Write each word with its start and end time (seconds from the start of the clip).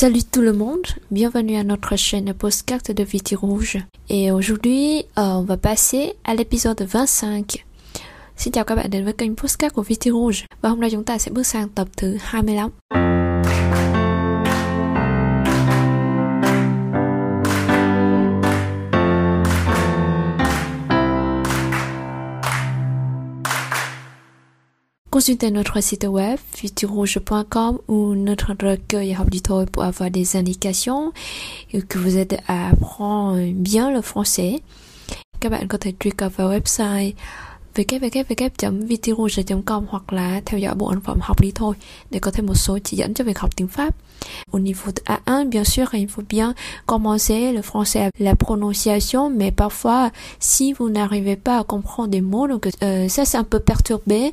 Salut 0.00 0.24
tout 0.32 0.40
le 0.40 0.54
monde, 0.54 0.86
bienvenue 1.10 1.56
à 1.56 1.62
notre 1.62 1.94
chaîne 1.94 2.32
Postcard 2.32 2.80
de 2.88 3.04
Viti 3.04 3.34
Rouge. 3.34 3.76
Et 4.08 4.30
aujourd'hui, 4.32 5.04
euh, 5.18 5.40
on 5.40 5.42
va 5.42 5.58
passer 5.58 6.14
à 6.24 6.34
l'épisode 6.34 6.80
25. 6.80 7.66
Xin 8.36 8.52
chào 8.52 8.64
các 8.64 8.74
bạn 8.74 8.90
đến 8.90 9.04
với 9.04 9.12
kênh 9.12 9.36
Postcard 9.36 9.74
của 9.74 9.82
Viti 9.82 10.10
Rouge. 10.10 10.46
Và 10.62 10.68
hôm 10.68 10.80
nay 10.80 10.90
chúng 10.90 11.04
ta 11.04 11.18
sẽ 11.18 11.30
bước 11.30 11.46
sang 11.46 11.68
tập 11.68 11.88
thứ 11.96 12.16
25. 12.20 13.19
Consultez 25.10 25.50
notre 25.50 25.80
site 25.80 26.04
web 26.04 26.38
futurrouge.com 26.52 27.80
ou 27.88 28.14
notre 28.14 28.54
recueil 28.62 29.16
auditoire 29.16 29.66
pour 29.66 29.82
avoir 29.82 30.08
des 30.08 30.36
indications, 30.36 31.12
et 31.72 31.82
que 31.82 31.98
vous 31.98 32.16
aide 32.16 32.38
à 32.46 32.68
apprendre 32.68 33.40
bien 33.52 33.90
le 33.90 34.02
français. 34.02 34.60
Các 35.40 35.52
bạn 35.52 35.68
có 35.68 35.78
thể 35.80 35.92
truy 36.00 36.10
cập 36.10 36.36
vào 36.36 36.50
website 36.50 37.12
www.vtrouge.com 37.74 39.86
hoặc 39.88 40.12
là 40.12 40.40
theo 40.46 40.60
dõi 40.60 40.74
bộ 40.74 40.86
ấn 40.86 41.00
phẩm 41.00 41.18
học 41.22 41.40
đi 41.40 41.52
thôi, 41.54 41.74
để 42.10 42.18
có 42.18 42.30
thêm 42.30 42.46
một 42.46 42.54
số 42.54 42.78
chỉ 42.84 42.96
dẫn 42.96 43.14
cho 43.14 43.24
việc 43.24 43.38
học 43.38 43.56
tiếng 43.56 43.68
Pháp. 43.68 43.96
Au 44.52 44.58
niveau 44.58 44.90
de 44.90 45.00
A1, 45.02 45.48
bien 45.48 45.64
sûr, 45.64 45.94
il 45.94 46.08
faut 46.08 46.22
bien 46.22 46.54
commencer 46.86 47.52
le 47.52 47.62
français 47.62 48.00
avec 48.00 48.18
la 48.18 48.34
prononciation, 48.34 49.30
mais 49.30 49.52
parfois, 49.52 50.10
si 50.38 50.72
vous 50.72 50.88
n'arrivez 50.88 51.36
pas 51.36 51.58
à 51.58 51.64
comprendre 51.64 52.08
des 52.08 52.20
mots, 52.20 52.48
donc 52.48 52.68
euh, 52.82 53.08
ça 53.08 53.24
c'est 53.24 53.38
un 53.38 53.44
peu 53.44 53.60
perturbé. 53.60 54.32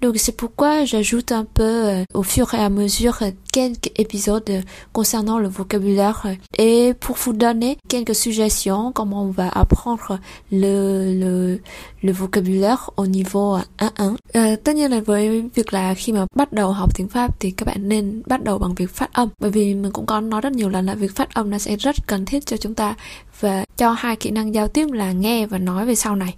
Donc 0.00 0.16
c'est 0.16 0.36
pourquoi 0.36 0.84
j'ajoute 0.84 1.32
un 1.32 1.44
peu 1.44 1.62
euh, 1.62 2.04
au 2.14 2.22
fur 2.22 2.54
et 2.54 2.58
à 2.58 2.70
mesure 2.70 3.18
quelques 3.52 3.90
épisodes 3.96 4.62
concernant 4.92 5.38
le 5.38 5.48
vocabulaire 5.48 6.26
et 6.56 6.94
pour 7.00 7.16
vous 7.16 7.32
donner 7.32 7.78
quelques 7.88 8.14
suggestions 8.14 8.92
comment 8.92 9.22
on 9.24 9.30
va 9.30 9.48
apprendre 9.48 10.20
le 10.52 11.14
le 11.18 11.60
le 12.02 12.12
vocabulaire 12.12 12.90
au 12.96 13.06
niveau 13.06 13.58
1-1. 13.78 14.16
À, 14.34 14.56
tất 14.64 14.76
nhiên 14.76 14.90
là 14.90 15.00
với 15.00 15.42
việc 15.54 15.72
là 15.72 15.94
khi 15.94 16.12
mà 16.12 16.26
bắt 16.34 16.52
đầu 16.52 16.72
học 16.72 16.94
tiếng 16.94 17.08
Pháp 17.08 17.40
thì 17.40 17.50
các 17.50 17.66
bạn 17.66 17.88
nên 17.88 18.22
bắt 18.26 18.42
đầu 18.42 18.58
bằng 18.58 18.74
việc 18.74 18.90
phát 18.90 19.12
âm 19.12 19.27
bởi 19.38 19.50
vì 19.50 19.74
mình 19.74 19.92
cũng 19.92 20.06
có 20.06 20.20
nói 20.20 20.40
rất 20.40 20.52
nhiều 20.52 20.68
lần 20.68 20.86
là 20.86 20.94
việc 20.94 21.14
phát 21.14 21.34
âm 21.34 21.50
nó 21.50 21.58
sẽ 21.58 21.76
rất 21.76 21.96
cần 22.06 22.24
thiết 22.24 22.46
cho 22.46 22.56
chúng 22.56 22.74
ta 22.74 22.94
và 23.40 23.64
cho 23.76 23.92
hai 23.92 24.16
kỹ 24.16 24.30
năng 24.30 24.54
giao 24.54 24.68
tiếp 24.68 24.86
là 24.92 25.12
nghe 25.12 25.46
và 25.46 25.58
nói 25.58 25.86
về 25.86 25.94
sau 25.94 26.16
này. 26.16 26.34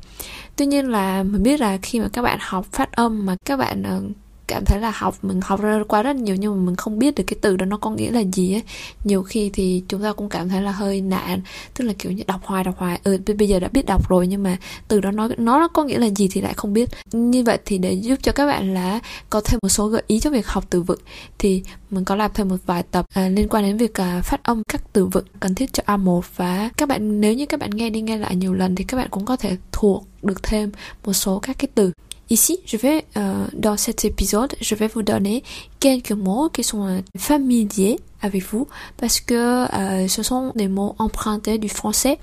Tuy 0.57 0.67
nhiên 0.67 0.89
là 0.91 1.23
mình 1.23 1.43
biết 1.43 1.61
là 1.61 1.79
khi 1.83 2.01
mà 2.01 2.09
các 2.13 2.23
bạn 2.23 2.39
học 2.41 2.67
phát 2.73 2.93
âm 2.93 3.27
mà 3.27 3.37
các 3.45 3.57
bạn 3.57 3.83
ờ, 3.83 4.03
cảm 4.51 4.65
thấy 4.65 4.81
là 4.81 4.93
học 4.95 5.25
mình 5.25 5.41
học 5.43 5.61
ra 5.61 5.83
qua 5.89 6.03
rất 6.03 6.17
nhiều 6.17 6.37
nhưng 6.37 6.57
mà 6.57 6.67
mình 6.67 6.77
không 6.77 6.99
biết 6.99 7.15
được 7.15 7.25
cái 7.27 7.37
từ 7.41 7.57
đó 7.57 7.67
nó 7.67 7.77
có 7.77 7.91
nghĩa 7.91 8.11
là 8.11 8.21
gì 8.33 8.55
ấy. 8.55 8.63
Nhiều 9.05 9.23
khi 9.23 9.51
thì 9.53 9.83
chúng 9.89 10.03
ta 10.03 10.13
cũng 10.13 10.29
cảm 10.29 10.49
thấy 10.49 10.63
là 10.63 10.73
hơi 10.73 11.01
nạn 11.01 11.41
tức 11.75 11.85
là 11.85 11.93
kiểu 11.99 12.13
như 12.13 12.23
đọc 12.27 12.41
hoài 12.45 12.65
đọc 12.65 12.75
hoài. 12.79 13.01
Ừ 13.05 13.19
bây 13.39 13.49
giờ 13.49 13.61
đã 13.61 13.69
biết 13.69 13.87
đọc 13.87 14.09
rồi 14.09 14.27
nhưng 14.27 14.43
mà 14.43 14.57
từ 14.89 15.01
đó 15.01 15.11
nó 15.11 15.29
nó 15.39 15.69
có 15.69 15.85
nghĩa 15.85 15.99
là 15.99 16.09
gì 16.17 16.29
thì 16.33 16.41
lại 16.41 16.55
không 16.55 16.73
biết. 16.73 16.89
Như 17.13 17.45
vậy 17.45 17.59
thì 17.65 17.79
để 17.79 17.93
giúp 17.93 18.19
cho 18.23 18.33
các 18.33 18.47
bạn 18.47 18.75
là 18.75 19.01
có 19.31 19.41
thêm 19.41 19.59
một 19.63 19.69
số 19.69 19.87
gợi 19.87 20.03
ý 20.07 20.21
cho 20.21 20.31
việc 20.31 20.47
học 20.47 20.65
từ 20.71 20.83
vựng 20.83 21.01
thì 21.39 21.63
mình 21.91 22.05
có 22.05 22.17
làm 22.17 22.31
thêm 22.35 22.49
một 22.49 22.57
vài 22.67 22.83
tập 22.83 23.07
à, 23.15 23.29
liên 23.29 23.49
quan 23.49 23.65
đến 23.65 23.77
việc 23.77 24.01
à, 24.01 24.21
phát 24.25 24.43
âm 24.43 24.63
các 24.69 24.83
từ 24.93 25.07
vựng 25.07 25.25
cần 25.41 25.55
thiết 25.55 25.73
cho 25.73 25.83
A1 25.87 26.21
và 26.37 26.71
các 26.77 26.89
bạn 26.89 27.21
nếu 27.21 27.35
như 27.35 27.47
các 27.47 27.61
bạn 27.61 27.71
nghe 27.71 27.91
đi 27.91 28.01
nghe 28.01 28.17
lại 28.17 28.37
nhiều 28.37 28.55
lần 28.55 28.75
thì 28.75 28.85
các 28.85 28.97
bạn 28.97 29.09
cũng 29.11 29.25
có 29.25 29.37
thể 29.37 29.57
thuộc 29.73 30.07
được 30.23 30.43
thêm 30.43 30.71
một 31.05 31.13
số 31.13 31.39
các 31.39 31.59
cái 31.59 31.69
từ. 31.75 31.93
Ici, 32.31 32.61
je 32.65 32.77
vais, 32.77 33.05
euh, 33.17 33.47
dans 33.53 33.77
cet 33.77 34.05
épisode, 34.05 34.55
je 34.61 34.77
vais 34.77 34.87
vous 34.87 35.03
donner 35.03 35.43
quelques 35.81 36.13
mots 36.13 36.49
qui 36.49 36.63
sont 36.63 36.87
euh, 36.87 37.01
familiers 37.19 37.99
avec 38.23 38.45
vous 38.45 38.69
parce 38.99 39.19
que 39.19 39.35
euh, 39.35 40.07
ce 40.07 40.23
sont 40.23 40.53
des 40.55 40.69
mots 40.69 40.95
empruntés 41.01 41.59
du 41.61 41.67
français. 41.69 42.19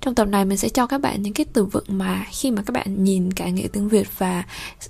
Trong 0.00 0.14
tập 0.14 0.28
này 0.28 0.44
mình 0.44 0.58
sẽ 0.58 0.68
cho 0.68 0.86
các 0.86 1.00
bạn 1.00 1.22
những 1.22 1.32
cái 1.32 1.46
từ 1.52 1.64
vựng 1.64 1.84
mà 1.88 2.24
khi 2.30 2.50
mà 2.50 2.62
các 2.62 2.72
bạn 2.72 3.04
nhìn 3.04 3.32
cả 3.32 3.48
nghĩa 3.48 3.68
tiếng 3.72 3.88
Việt 3.88 4.18
và 4.18 4.44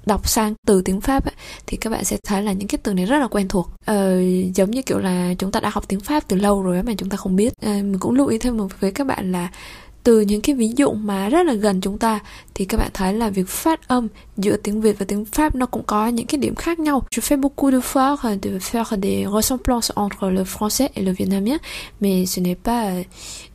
đọc 0.06 0.28
sang 0.28 0.54
từ 0.66 0.82
tiếng 0.82 1.00
Pháp 1.00 1.24
ấy, 1.24 1.34
thì 1.66 1.76
các 1.76 1.90
bạn 1.90 2.04
sẽ 2.04 2.16
thấy 2.26 2.42
là 2.42 2.52
những 2.52 2.68
cái 2.68 2.78
từ 2.82 2.94
này 2.94 3.04
rất 3.04 3.18
là 3.18 3.26
quen 3.26 3.48
thuộc. 3.48 3.70
Ờ, 3.84 4.20
giống 4.54 4.70
như 4.70 4.82
kiểu 4.82 4.98
là 4.98 5.34
chúng 5.38 5.52
ta 5.52 5.60
đã 5.60 5.70
học 5.70 5.88
tiếng 5.88 6.00
Pháp 6.00 6.28
từ 6.28 6.36
lâu 6.36 6.62
rồi 6.62 6.82
mà 6.82 6.92
chúng 6.98 7.08
ta 7.08 7.16
không 7.16 7.36
biết. 7.36 7.52
Ờ, 7.62 7.68
mình 7.72 7.98
cũng 7.98 8.14
lưu 8.14 8.26
ý 8.26 8.38
thêm 8.38 8.56
một 8.56 8.80
với 8.80 8.90
các 8.92 9.06
bạn 9.06 9.32
là 9.32 9.48
từ 10.08 10.20
những 10.20 10.40
cái 10.40 10.54
ví. 10.54 10.74
Je 17.10 17.20
fais 17.20 17.36
beaucoup 17.36 17.70
d'efforts 17.70 18.26
de 18.42 18.58
faire 18.58 18.96
des 18.98 19.26
ressemblances 19.26 19.92
entre 19.96 20.30
le 20.30 20.44
français 20.44 20.90
et 20.96 21.02
le 21.02 21.12
vietnamien, 21.12 21.58
mais 22.00 22.26
ce 22.26 22.40
n'est 22.40 22.54
pas 22.54 22.86
euh, 22.86 23.02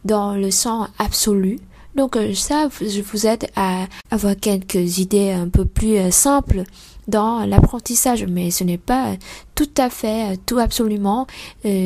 dans 0.06 0.36
le 0.36 0.52
sens 0.52 0.90
absolu. 1.00 1.60
Donc 1.96 2.16
euh, 2.16 2.36
ça, 2.36 2.70
je 2.82 3.02
vous 3.02 3.26
aide 3.26 3.48
à 3.56 3.88
avoir 4.12 4.36
quelques 4.40 5.00
idées 5.00 5.32
un 5.32 5.50
peu 5.50 5.66
plus 5.66 5.98
euh, 5.98 6.12
simples 6.12 6.64
dans 7.08 7.46
l'apprentissage, 7.46 8.26
mais 8.30 8.52
ce 8.52 8.64
n'est 8.64 8.78
pas 8.78 9.16
tout 9.56 9.74
à 9.78 9.90
fait, 9.90 10.38
tout 10.46 10.60
absolument 10.60 11.26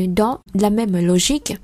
dans 0.08 0.40
la 0.54 0.70
même 0.70 1.00
logique. 1.00 1.56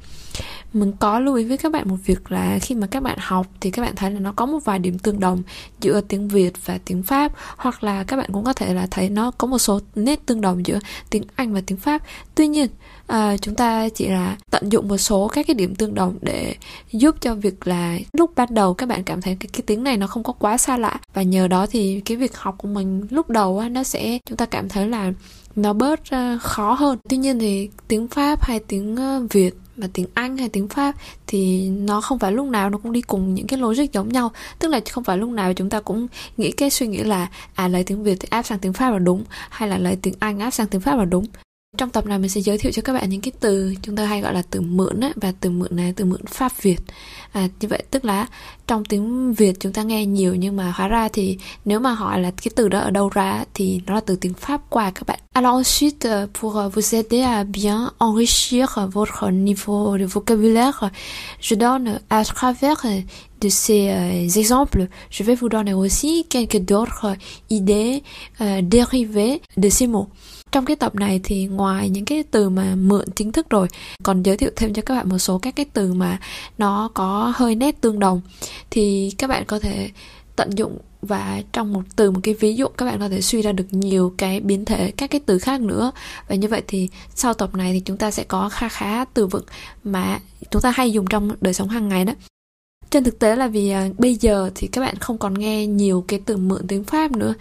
Mình 0.74 0.92
có 1.00 1.20
lưu 1.20 1.36
ý 1.36 1.46
với 1.46 1.58
các 1.58 1.72
bạn 1.72 1.90
một 1.90 1.98
việc 2.06 2.32
là 2.32 2.60
khi 2.62 2.76
mà 2.76 2.88
các 2.88 3.04
bạn 3.04 3.18
học 3.22 3.48
thì 3.60 3.72
các 3.72 3.82
bạn 3.82 3.96
thấy 3.96 4.12
là 4.12 4.20
nó 4.20 4.32
có 4.32 4.46
một 4.46 4.60
vài 4.66 4.80
điểm 4.80 5.00
tương 5.00 5.20
đồng 5.20 5.44
giữa 5.82 6.02
tiếng 6.02 6.28
Việt 6.28 6.54
và 6.66 6.80
tiếng 6.86 7.04
Pháp 7.04 7.32
hoặc 7.58 7.84
là 7.84 8.04
các 8.04 8.18
bạn 8.18 8.30
cũng 8.34 8.44
có 8.44 8.54
thể 8.54 8.74
là 8.74 8.88
thấy 8.92 9.10
nó 9.10 9.32
có 9.32 9.48
một 9.48 9.58
số 9.58 9.80
nét 9.96 10.26
tương 10.26 10.42
đồng 10.42 10.66
giữa 10.66 10.80
tiếng 11.10 11.24
Anh 11.36 11.54
và 11.54 11.62
tiếng 11.66 11.78
Pháp. 11.78 12.02
Tuy 12.36 12.48
nhiên 12.48 12.68
à, 13.08 13.38
chúng 13.38 13.56
ta 13.56 13.90
chỉ 13.90 14.08
là 14.08 14.38
tận 14.52 14.72
dụng 14.72 14.88
một 14.88 14.98
số 14.98 15.28
các 15.28 15.48
cái 15.48 15.54
điểm 15.56 15.76
tương 15.76 15.96
đồng 15.96 16.18
để 16.22 16.56
giúp 16.92 17.16
cho 17.22 17.36
việc 17.36 17.68
là 17.68 17.98
lúc 18.14 18.32
ban 18.36 18.54
đầu 18.54 18.74
các 18.74 18.90
bạn 18.90 19.04
cảm 19.04 19.22
thấy 19.22 19.38
cái, 19.40 19.50
cái 19.54 19.62
tiếng 19.66 19.84
này 19.84 19.98
nó 19.98 20.08
không 20.08 20.24
có 20.24 20.34
quá 20.34 20.58
xa 20.58 20.78
lạ 20.78 21.00
và 21.14 21.22
nhờ 21.22 21.48
đó 21.48 21.66
thì 21.72 22.02
cái 22.06 22.18
việc 22.18 22.38
học 22.38 22.56
của 22.58 22.68
mình 22.68 23.08
lúc 23.10 23.30
đầu 23.30 23.60
á, 23.60 23.70
nó 23.70 23.84
sẽ 23.84 24.20
chúng 24.26 24.38
ta 24.38 24.46
cảm 24.46 24.70
thấy 24.70 24.88
là 24.88 25.12
nó 25.56 25.74
bớt 25.74 26.00
uh, 26.00 26.42
khó 26.42 26.74
hơn. 26.74 26.98
Tuy 27.10 27.18
nhiên 27.18 27.40
thì 27.40 27.70
tiếng 27.88 28.08
pháp 28.08 28.44
hay 28.44 28.60
tiếng 28.60 28.94
uh, 28.94 29.32
việt 29.32 29.56
mà 29.78 29.88
tiếng 29.94 30.06
Anh 30.14 30.38
hay 30.38 30.50
tiếng 30.50 30.68
Pháp 30.68 30.96
thì 31.28 31.70
nó 31.70 32.02
không 32.02 32.20
phải 32.20 32.32
lúc 32.32 32.48
nào 32.48 32.70
nó 32.70 32.78
cũng 32.78 32.92
đi 32.92 33.02
cùng 33.02 33.34
những 33.34 33.48
cái 33.48 33.60
logic 33.60 33.92
giống 33.94 34.10
nhau. 34.10 34.32
Tức 34.60 34.68
là 34.68 34.80
không 34.92 35.04
phải 35.04 35.18
lúc 35.18 35.30
nào 35.30 35.54
chúng 35.54 35.70
ta 35.70 35.80
cũng 35.80 36.08
nghĩ 36.38 36.52
cái 36.52 36.70
suy 36.70 36.88
nghĩ 36.88 37.04
là 37.04 37.28
à 37.56 37.68
lấy 37.68 37.84
tiếng 37.84 38.04
Việt 38.04 38.18
thì 38.20 38.28
áp 38.32 38.44
sang 38.44 38.60
tiếng 38.60 38.74
Pháp 38.74 38.92
là 38.92 39.00
đúng, 39.00 39.24
hay 39.50 39.70
là 39.70 39.78
lấy 39.78 39.96
tiếng 39.96 40.14
Anh 40.20 40.40
áp 40.40 40.52
sang 40.52 40.68
tiếng 40.68 40.82
Pháp 40.82 40.96
là 40.96 41.06
đúng 41.06 41.26
trong 41.78 41.90
tập 41.90 42.06
này 42.06 42.20
mình 42.20 42.30
sẽ 42.30 42.42
giới 42.42 42.58
thiệu 42.58 42.72
cho 42.72 42.82
các 42.82 42.94
bạn 42.94 43.10
những 43.10 43.22
cái 43.22 43.32
từ 43.40 43.76
chúng 43.82 43.96
ta 43.96 44.06
hay 44.06 44.22
gọi 44.22 44.34
là 44.34 44.42
từ 44.50 44.62
mượn 44.62 45.00
á, 45.00 45.12
và 45.16 45.34
từ 45.40 45.50
mượn 45.50 45.76
này 45.76 45.94
từ 45.96 46.06
mượn 46.06 46.26
Pháp 46.26 46.62
Việt 46.62 46.78
à, 47.32 47.48
như 47.60 47.68
vậy 47.68 47.84
tức 47.92 48.06
là 48.06 48.28
trong 48.68 48.86
tiếng 48.86 49.34
Việt 49.34 49.60
chúng 49.60 49.74
ta 49.74 49.84
nghe 49.84 50.06
nhiều 50.06 50.36
nhưng 50.36 50.56
mà 50.56 50.74
hóa 50.76 50.88
ra 50.88 51.10
thì 51.14 51.38
nếu 51.66 51.80
mà 51.80 51.92
hỏi 51.94 52.22
là 52.22 52.32
cái 52.32 52.52
từ 52.56 52.68
đó 52.68 52.80
ở 52.80 52.92
đâu 52.92 53.10
ra 53.10 53.44
thì 53.54 53.82
nó 53.86 53.94
là 53.94 54.02
từ 54.06 54.16
tiếng 54.16 54.34
Pháp 54.34 54.62
qua 54.70 54.92
các 54.92 55.08
bạn. 55.08 55.20
Alors 55.34 55.56
ensuite 55.56 56.10
euh, 56.10 56.28
pour 56.42 56.58
euh, 56.58 56.70
vous 56.70 56.96
aider 56.96 57.22
à 57.22 57.44
bien 57.44 57.90
enrichir 58.00 58.68
votre 58.92 59.32
niveau 59.32 59.98
de 59.98 60.06
vocabulaire, 60.06 60.92
je 61.42 61.56
donne 61.56 62.00
à 62.10 62.24
travers 62.24 62.86
de 63.42 63.50
ces 63.50 63.90
euh, 63.90 64.40
exemples, 64.40 64.88
je 65.10 65.24
vais 65.24 65.36
vous 65.36 65.50
donner 65.50 65.74
aussi 65.74 66.26
quelques 66.30 66.60
d'autres 66.60 67.16
idées 67.50 68.04
euh, 68.42 68.62
dérivées 68.62 69.42
de 69.58 69.70
ces 69.70 69.88
mots. 69.88 70.08
Trong 70.54 70.66
cái 70.66 70.76
tập 70.76 70.96
này 70.96 71.20
thì 71.24 71.46
ngoài 71.46 71.90
những 71.90 72.06
cái 72.06 72.24
từ 72.32 72.50
mà 72.50 72.76
mượn 72.76 73.06
chính 73.16 73.32
thức 73.32 73.50
rồi, 73.50 73.68
còn 74.04 74.24
giới 74.24 74.38
thiệu 74.38 74.50
thêm 74.56 74.74
cho 74.74 74.82
các 74.82 74.96
bạn 74.96 75.10
một 75.10 75.18
số 75.18 75.38
các 75.38 75.56
cái 75.56 75.66
từ 75.74 75.94
mà 75.94 76.20
nó 76.58 76.90
có 76.94 77.34
hơi 77.36 77.56
nét 77.56 77.82
tương 77.82 78.00
đồng 78.00 78.22
thì 78.70 79.12
các 79.18 79.28
bạn 79.28 79.44
có 79.46 79.60
thể 79.60 79.90
tận 80.36 80.50
dụng 80.50 80.78
và 81.02 81.42
trong 81.54 81.74
một 81.74 81.82
từ 81.96 82.12
một 82.12 82.20
cái 82.24 82.34
ví 82.34 82.56
dụ 82.56 82.68
các 82.68 82.86
bạn 82.86 83.00
có 83.00 83.10
thể 83.10 83.22
suy 83.22 83.42
ra 83.42 83.52
được 83.52 83.66
nhiều 83.72 84.14
cái 84.18 84.40
biến 84.40 84.66
thể 84.66 84.92
các 84.92 85.10
cái 85.12 85.22
từ 85.26 85.40
khác 85.40 85.62
nữa. 85.62 85.92
Và 86.28 86.36
như 86.36 86.48
vậy 86.48 86.62
thì 86.68 86.90
sau 87.16 87.34
tập 87.34 87.56
này 87.56 87.74
thì 87.74 87.80
chúng 87.80 87.98
ta 87.98 88.12
sẽ 88.12 88.24
có 88.24 88.50
khá 88.50 88.70
khá 88.70 89.06
từ 89.06 89.28
vựng 89.28 89.46
mà 89.84 90.20
chúng 90.52 90.62
ta 90.62 90.72
hay 90.76 90.92
dùng 90.92 91.08
trong 91.08 91.32
đời 91.42 91.54
sống 91.54 91.70
hàng 91.70 91.90
ngày 91.90 92.06
đó 92.06 92.14
trên 92.94 93.04
thực 93.04 93.20
tế 93.20 93.36
là 93.36 93.48
vì 93.48 93.70
à, 93.70 93.90
bây 93.98 94.16
giờ 94.16 94.50
thì 94.56 94.68
các 94.68 94.82
bạn 94.82 94.96
không 94.96 95.18
còn 95.18 95.34
nghe 95.34 95.68
nhiều 95.68 96.06
cái 96.08 96.20
từ 96.26 96.38
mượn 96.38 96.68
tiếng 96.68 96.84
pháp 96.84 97.12
nữa. 97.12 97.34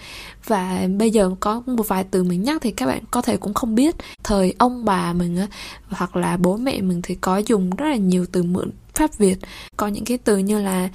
Và 0.47 0.89
bây 0.99 1.11
giờ 1.11 1.31
có 1.41 1.63
một 1.67 1.89
vài 1.89 2.05
từ 2.05 2.25
mình 2.25 2.43
nhắc 2.43 2.63
thì 2.63 2.71
các 2.71 2.87
bạn 2.87 3.03
có 3.11 3.23
thể 3.23 3.37
cũng 3.37 3.55
không 3.55 3.75
biết. 3.75 3.97
Thời 4.25 4.55
ông 4.59 4.85
bà 4.85 5.13
mình 5.13 5.37
á 5.37 5.47
hoặc 5.89 6.17
là 6.17 6.37
bố 6.37 6.57
mẹ 6.57 6.81
mình 6.81 7.01
thì 7.03 7.15
có 7.15 7.39
dùng 7.39 7.71
rất 7.71 7.87
là 7.87 7.97
nhiều 7.97 8.27
từ 8.33 8.43
mượn 8.43 8.71
pháp 8.95 9.19
việt. 9.19 9.39
Có 9.77 9.89
những 9.89 10.05
cái 10.05 10.19
từ 10.19 10.39
như 10.39 10.61
là 10.63 10.89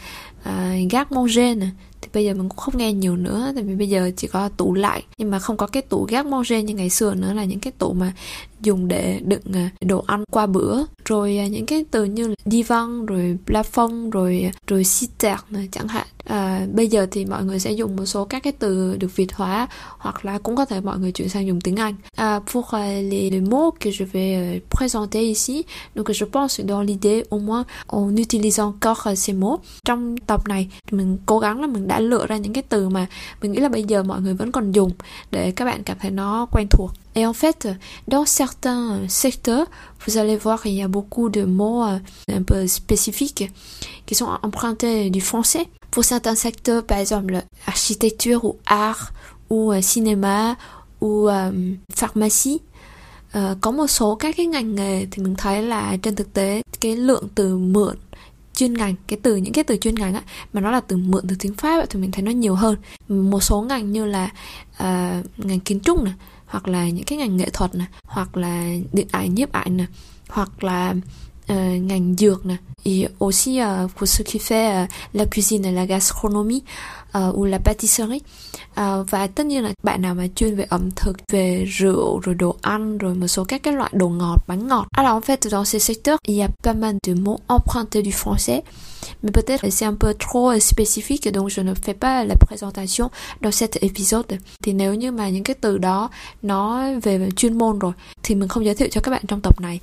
à, 0.43 0.75
gác 0.91 1.11
manger 1.11 1.57
này 1.57 1.71
thì 2.01 2.09
bây 2.13 2.25
giờ 2.25 2.33
mình 2.33 2.49
cũng 2.49 2.57
không 2.57 2.77
nghe 2.77 2.93
nhiều 2.93 3.15
nữa, 3.15 3.51
tại 3.55 3.63
vì 3.63 3.75
bây 3.75 3.89
giờ 3.89 4.11
chỉ 4.17 4.27
có 4.27 4.49
tủ 4.49 4.73
lại 4.73 5.03
nhưng 5.17 5.31
mà 5.31 5.39
không 5.39 5.57
có 5.57 5.67
cái 5.67 5.83
tủ 5.83 6.05
gác 6.09 6.25
manger 6.25 6.65
như 6.65 6.73
ngày 6.73 6.89
xưa 6.89 7.13
nữa, 7.13 7.33
là 7.33 7.45
những 7.45 7.59
cái 7.59 7.73
tủ 7.77 7.93
mà 7.93 8.13
dùng 8.61 8.87
để 8.87 9.19
đựng 9.25 9.53
à, 9.53 9.69
đồ 9.81 10.03
ăn 10.07 10.23
qua 10.31 10.45
bữa. 10.45 10.83
Rồi 11.05 11.37
à, 11.37 11.47
những 11.47 11.65
cái 11.65 11.85
từ 11.91 12.03
như 12.03 12.27
là 12.27 12.35
divan 12.45 13.05
rồi 13.05 13.37
plafond, 13.45 14.11
rồi 14.11 14.41
à, 14.41 14.51
rồi 14.67 14.83
citerne 14.99 15.67
chẳng 15.71 15.87
hạn 15.87 16.07
à, 16.27 16.65
bây 16.73 16.87
giờ 16.87 17.07
thì 17.11 17.25
mọi 17.25 17.43
người 17.43 17.59
sẽ 17.59 17.71
dùng 17.71 17.95
một 17.95 18.05
số 18.05 18.25
các 18.25 18.43
cái 18.43 18.53
từ 18.59 18.97
được 18.97 19.15
việt 19.15 19.35
hóa 19.35 19.67
hoặc 19.97 20.25
là 20.25 20.37
cũng 20.37 20.55
có 20.55 20.65
thể 20.65 20.81
mọi 20.81 20.99
người 20.99 21.11
chuyển 21.11 21.29
sang 21.29 21.47
dùng 21.47 21.61
tiếng 21.61 21.75
Anh. 21.75 21.95
À, 22.15 22.39
pour 22.53 22.73
euh, 22.73 23.11
les, 23.11 23.29
les 23.29 23.41
mots 23.41 23.71
que 23.79 23.91
je 23.91 24.05
vais 24.13 24.35
euh, 24.35 24.59
présenter 24.69 25.21
ici 25.29 25.63
donc 25.95 26.11
je 26.11 26.25
pense 26.25 26.65
dans 26.65 26.81
l'idée 26.81 27.23
au 27.29 27.39
moins 27.39 27.65
en 27.87 28.15
utilisant 28.17 28.67
encore 28.67 29.07
euh, 29.07 29.15
ces 29.15 29.33
mots. 29.33 29.59
Trong 29.85 30.17
tập 30.17 30.47
này 30.47 30.67
mình 30.91 31.17
cố 31.25 31.39
gắng 31.39 31.61
là 31.61 31.67
mình 31.67 31.87
đã 31.87 31.99
lựa 31.99 32.25
ra 32.25 32.37
những 32.37 32.53
cái 32.53 32.63
từ 32.69 32.89
mà 32.89 33.05
mình 33.41 33.51
nghĩ 33.51 33.59
là 33.59 33.69
bây 33.69 33.83
giờ 33.83 34.03
mọi 34.03 34.21
người 34.21 34.33
vẫn 34.33 34.51
còn 34.51 34.71
dùng 34.71 34.91
để 35.31 35.51
các 35.51 35.65
bạn 35.65 35.83
cảm 35.83 35.97
thấy 35.99 36.11
nó 36.11 36.47
quen 36.51 36.67
thuộc. 36.69 36.91
Et 37.13 37.23
en 37.23 37.33
fait, 37.33 37.67
dans 38.07 38.25
certains 38.25 39.07
secteurs, 39.07 39.65
vous 40.05 40.17
allez 40.17 40.37
voir, 40.37 40.59
il 40.65 40.75
y 40.75 40.83
a 40.83 40.87
beaucoup 40.87 41.29
de 41.29 41.45
mots 41.45 41.81
un 42.27 42.43
peu 42.43 42.67
spécifiques 42.67 43.49
qui 44.05 44.15
sont 44.15 44.29
empruntés 44.43 45.09
du 45.09 45.19
français. 45.19 45.65
Pour 45.91 46.05
certains 46.05 46.35
secteurs, 46.35 46.83
par 46.83 46.99
exemple, 46.99 47.43
architecture 47.65 48.43
ou 48.43 48.59
art 48.65 49.13
ou 49.49 49.71
euh, 49.71 49.81
cinéma 49.81 50.55
ou 51.01 51.29
euh, 51.29 51.51
pharmacie, 51.93 52.59
uh, 53.37 53.57
có 53.61 53.71
một 53.71 53.87
số 53.87 54.15
các 54.15 54.35
cái 54.37 54.45
ngành 54.45 54.75
nghề 54.75 55.05
thì 55.11 55.23
mình 55.23 55.35
thấy 55.35 55.63
là 55.63 55.97
trên 55.97 56.15
thực 56.15 56.33
tế 56.33 56.61
cái 56.81 56.95
lượng 56.95 57.27
từ 57.35 57.57
mượn 57.57 57.95
chuyên 58.53 58.73
ngành 58.73 58.95
cái 59.07 59.19
từ 59.23 59.35
những 59.35 59.53
cái 59.53 59.63
từ 59.63 59.77
chuyên 59.77 59.95
ngành 59.95 60.13
á 60.13 60.21
mà 60.53 60.61
nó 60.61 60.71
là 60.71 60.79
từ 60.79 60.97
mượn 60.97 61.27
từ 61.27 61.35
tiếng 61.39 61.53
pháp 61.53 61.85
thì 61.89 61.99
mình 61.99 62.11
thấy 62.11 62.23
nó 62.23 62.31
nhiều 62.31 62.55
hơn. 62.55 62.75
Một 63.07 63.43
số 63.43 63.61
ngành 63.61 63.91
như 63.91 64.05
là 64.05 64.29
uh, 64.73 65.25
ngành 65.37 65.59
kiến 65.59 65.79
trúc 65.79 66.03
này 66.03 66.13
hoặc 66.45 66.67
là 66.67 66.89
những 66.89 67.05
cái 67.05 67.17
ngành 67.17 67.37
nghệ 67.37 67.49
thuật 67.53 67.75
này 67.75 67.87
hoặc 68.03 68.37
là 68.37 68.73
điện 68.93 69.07
ảnh 69.11 69.35
nhiếp 69.35 69.51
ảnh 69.51 69.77
này 69.77 69.87
hoặc 70.29 70.63
là 70.63 70.95
uh, 71.53 71.81
ngành 71.81 72.15
dược 72.17 72.45
nè. 72.45 72.55
Et 72.85 73.09
aussi 73.19 73.59
uh, 73.59 73.89
pour 73.95 74.07
ceux 74.07 74.23
qui 74.23 74.39
fait 74.39 74.83
uh, 74.83 74.87
la 75.13 75.25
cuisine 75.25 75.75
la 75.75 75.85
gastronomie 75.85 76.63
uh, 77.15 77.37
ou 77.37 77.45
la 77.45 77.59
pâtisserie 77.59 78.21
uh, 78.77 79.09
và 79.09 79.27
tất 79.27 79.45
nhiên 79.45 79.63
là 79.63 79.73
bạn 79.83 80.01
nào 80.01 80.15
mà 80.15 80.27
chuyên 80.35 80.55
về 80.55 80.65
ẩm 80.69 80.91
thực 80.91 81.17
về 81.31 81.65
rượu 81.65 82.19
rồi 82.19 82.35
đồ 82.35 82.55
ăn 82.61 82.97
rồi 82.97 83.15
một 83.15 83.27
số 83.27 83.43
các 83.43 83.63
cái 83.63 83.73
loại 83.73 83.91
đồ 83.93 84.09
ngọt 84.09 84.43
bánh 84.47 84.67
ngọt. 84.67 84.87
Alors 84.97 85.13
en 85.13 85.21
fait 85.21 85.51
dans 85.51 85.73
ces 85.73 85.83
secteurs 85.83 86.17
il 86.27 86.35
y 86.37 86.41
a 86.41 86.47
pas 86.63 86.77
mal 86.77 86.95
de 87.07 87.13
mots 87.13 87.39
empruntés 87.47 88.03
du 88.03 88.11
français 88.11 88.61
mais 89.23 89.31
peut-être 89.31 89.69
c'est 89.69 89.85
un 89.85 89.95
peu 89.99 90.13
trop 90.13 90.51
euh, 90.51 90.59
spécifique 90.59 91.31
donc 91.33 91.49
je 91.49 91.61
ne 91.61 91.73
fais 91.73 91.93
pas 91.99 92.23
la 92.23 92.35
présentation 92.35 93.09
dans 93.41 93.51
cet 93.51 93.83
épisode. 93.83 94.37
Thì 94.63 94.73
nếu 94.73 94.93
như 94.93 95.11
mà 95.11 95.29
những 95.29 95.43
cái 95.43 95.55
từ 95.61 95.77
đó 95.77 96.09
nó 96.41 96.89
về 97.03 97.29
chuyên 97.35 97.57
môn 97.57 97.79
rồi 97.79 97.93
thì 98.23 98.35
mình 98.35 98.49
không 98.49 98.65
giới 98.65 98.75
thiệu 98.75 98.87
cho 98.91 99.01
các 99.01 99.11
bạn 99.11 99.23
trong 99.27 99.41
tập 99.41 99.61
này. 99.61 99.79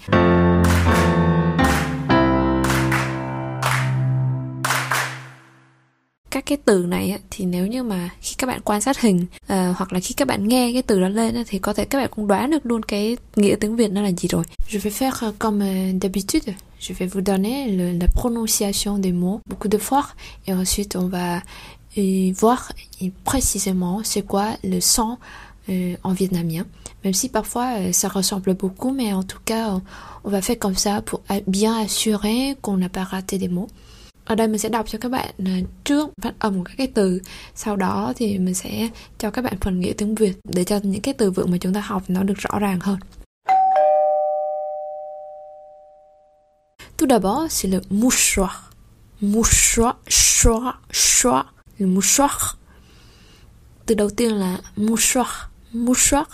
Je 14.68 14.78
vais 14.78 14.90
faire 14.90 15.32
comme 15.38 15.62
euh, 15.62 15.92
d'habitude. 15.92 16.54
Je 16.80 16.92
vais 16.92 17.06
vous 17.06 17.20
donner 17.22 17.94
la 17.98 18.08
prononciation 18.08 18.98
des 18.98 19.12
mots 19.12 19.40
beaucoup 19.46 19.68
de 19.68 19.78
fois 19.78 20.06
et 20.46 20.52
ensuite 20.52 20.96
on 20.96 21.08
va 21.08 21.40
euh, 21.96 22.32
voir 22.36 22.72
précisément 23.24 24.00
c'est 24.02 24.22
quoi 24.22 24.56
le 24.64 24.80
son 24.80 25.18
euh, 25.68 25.94
en 26.02 26.12
vietnamien. 26.12 26.66
Même 27.04 27.14
si 27.14 27.28
parfois 27.28 27.78
euh, 27.78 27.92
ça 27.92 28.08
ressemble 28.08 28.54
beaucoup, 28.54 28.92
mais 28.92 29.12
en 29.12 29.22
tout 29.22 29.38
cas 29.44 29.80
on 30.24 30.30
va 30.30 30.42
faire 30.42 30.58
comme 30.58 30.74
ça 30.74 31.02
pour 31.02 31.22
bien 31.46 31.78
assurer 31.80 32.56
qu'on 32.60 32.76
n'a 32.76 32.88
pas 32.88 33.04
raté 33.04 33.38
des 33.38 33.48
mots. 33.48 33.68
Ở 34.24 34.34
đây 34.34 34.48
mình 34.48 34.58
sẽ 34.58 34.68
đọc 34.68 34.86
cho 34.88 34.98
các 34.98 35.08
bạn 35.08 35.34
à, 35.44 35.58
trước 35.84 36.10
phát 36.22 36.34
âm 36.38 36.58
của 36.58 36.64
các 36.64 36.74
cái 36.78 36.86
từ 36.86 37.20
sau 37.54 37.76
đó 37.76 38.12
thì 38.16 38.38
mình 38.38 38.54
sẽ 38.54 38.88
cho 39.18 39.30
các 39.30 39.42
bạn 39.42 39.54
phần 39.60 39.80
nghĩa 39.80 39.92
tiếng 39.92 40.14
việt 40.14 40.32
để 40.44 40.64
cho 40.64 40.80
những 40.82 41.00
cái 41.00 41.14
từ 41.14 41.30
vựng 41.30 41.50
mà 41.50 41.56
chúng 41.60 41.74
ta 41.74 41.80
học 41.80 42.02
nó 42.08 42.22
được 42.22 42.38
rõ 42.38 42.58
ràng 42.58 42.80
hơn 42.80 42.98
Tout 46.96 47.08
d'abord, 47.08 47.48
c'est 47.50 47.66
le 47.66 47.80
mouchoir. 47.90 48.70
Mouchoir, 49.20 49.96
choix, 50.06 50.74
choix, 50.92 51.44
le 51.78 51.86
mouchoir. 51.86 52.56
Từ 53.86 53.94
đầu 53.94 54.10
tiên 54.10 54.34
là 54.34 54.58
mouchoir. 54.76 55.50
Mouchoir. 55.72 56.24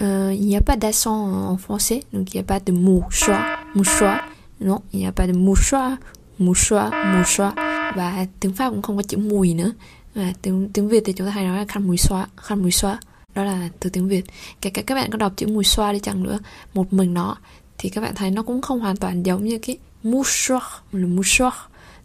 Euh, 0.00 0.32
il 0.32 0.46
n'y 0.46 0.56
a 0.56 0.60
pas 0.60 0.76
d'accent 0.76 1.50
en 1.50 1.56
français, 1.56 2.02
donc 2.12 2.32
il 2.32 2.36
n'y 2.36 2.40
a 2.40 2.44
pas 2.44 2.60
de 2.60 2.72
mouchoir, 2.72 3.58
mouchoir. 3.74 4.20
Non, 4.60 4.80
il 4.92 5.00
n'y 5.00 5.06
a 5.06 5.12
pas 5.12 5.26
de 5.26 5.32
mouchoir 5.32 5.98
mouchoir 6.38 6.92
mouchoir 6.92 7.52
và 7.96 8.26
tiếng 8.40 8.52
pháp 8.52 8.70
cũng 8.70 8.82
không 8.82 8.96
có 8.96 9.02
chữ 9.02 9.16
mùi 9.16 9.54
nữa. 9.54 9.72
Và 10.14 10.32
tiếng 10.42 10.68
tiếng 10.72 10.88
việt 10.88 11.02
thì 11.04 11.12
chúng 11.12 11.26
ta 11.26 11.32
hay 11.32 11.44
nói 11.44 11.58
là 11.58 11.64
khăn 11.68 11.86
mùi 11.86 11.96
xoa 11.96 12.26
khăn 12.36 12.62
mùi 12.62 12.70
xoa. 12.70 13.00
Đó 13.34 13.44
là 13.44 13.68
từ 13.80 13.90
tiếng 13.90 14.08
việt. 14.08 14.24
Kể 14.60 14.70
cả 14.70 14.82
các 14.82 14.94
bạn 14.94 15.10
có 15.10 15.18
đọc 15.18 15.32
chữ 15.36 15.46
mùi 15.46 15.64
xoa 15.64 15.92
đi 15.92 15.98
chăng 15.98 16.22
nữa 16.22 16.38
một 16.74 16.92
mình 16.92 17.14
nó 17.14 17.36
thì 17.78 17.88
các 17.88 18.00
bạn 18.00 18.14
thấy 18.14 18.30
nó 18.30 18.42
cũng 18.42 18.62
không 18.62 18.80
hoàn 18.80 18.96
toàn 18.96 19.26
giống 19.26 19.44
như 19.44 19.58
cái 19.58 19.78
mouchoir 20.02 20.62
le 20.92 21.06
mouchoir 21.06 21.54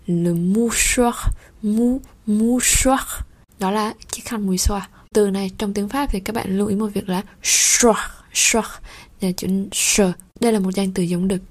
le 0.07 0.31
mouchoir 0.31 1.15
mou 1.61 2.01
mouchoir 2.25 3.01
đó 3.59 3.71
là 3.71 3.93
cái 4.11 4.21
khăn 4.25 4.45
mùi 4.45 4.57
xoa. 4.57 4.89
Từ 5.13 5.29
này 5.29 5.51
trong 5.57 5.73
tiếng 5.73 5.89
pháp 5.89 6.05
thì 6.11 6.19
các 6.19 6.35
bạn 6.35 6.57
lưu 6.57 6.67
ý 6.67 6.75
một 6.75 6.87
việc 6.93 7.09
là 7.09 7.21
choir 7.41 7.97
choir 8.33 8.65
là 9.21 9.31
chữ 9.31 9.47
sh 9.71 10.01
đây 10.39 10.53
là 10.53 10.59
một 10.59 10.71
danh 10.75 10.91
từ 10.93 11.03
giống 11.03 11.27
đực 11.27 11.41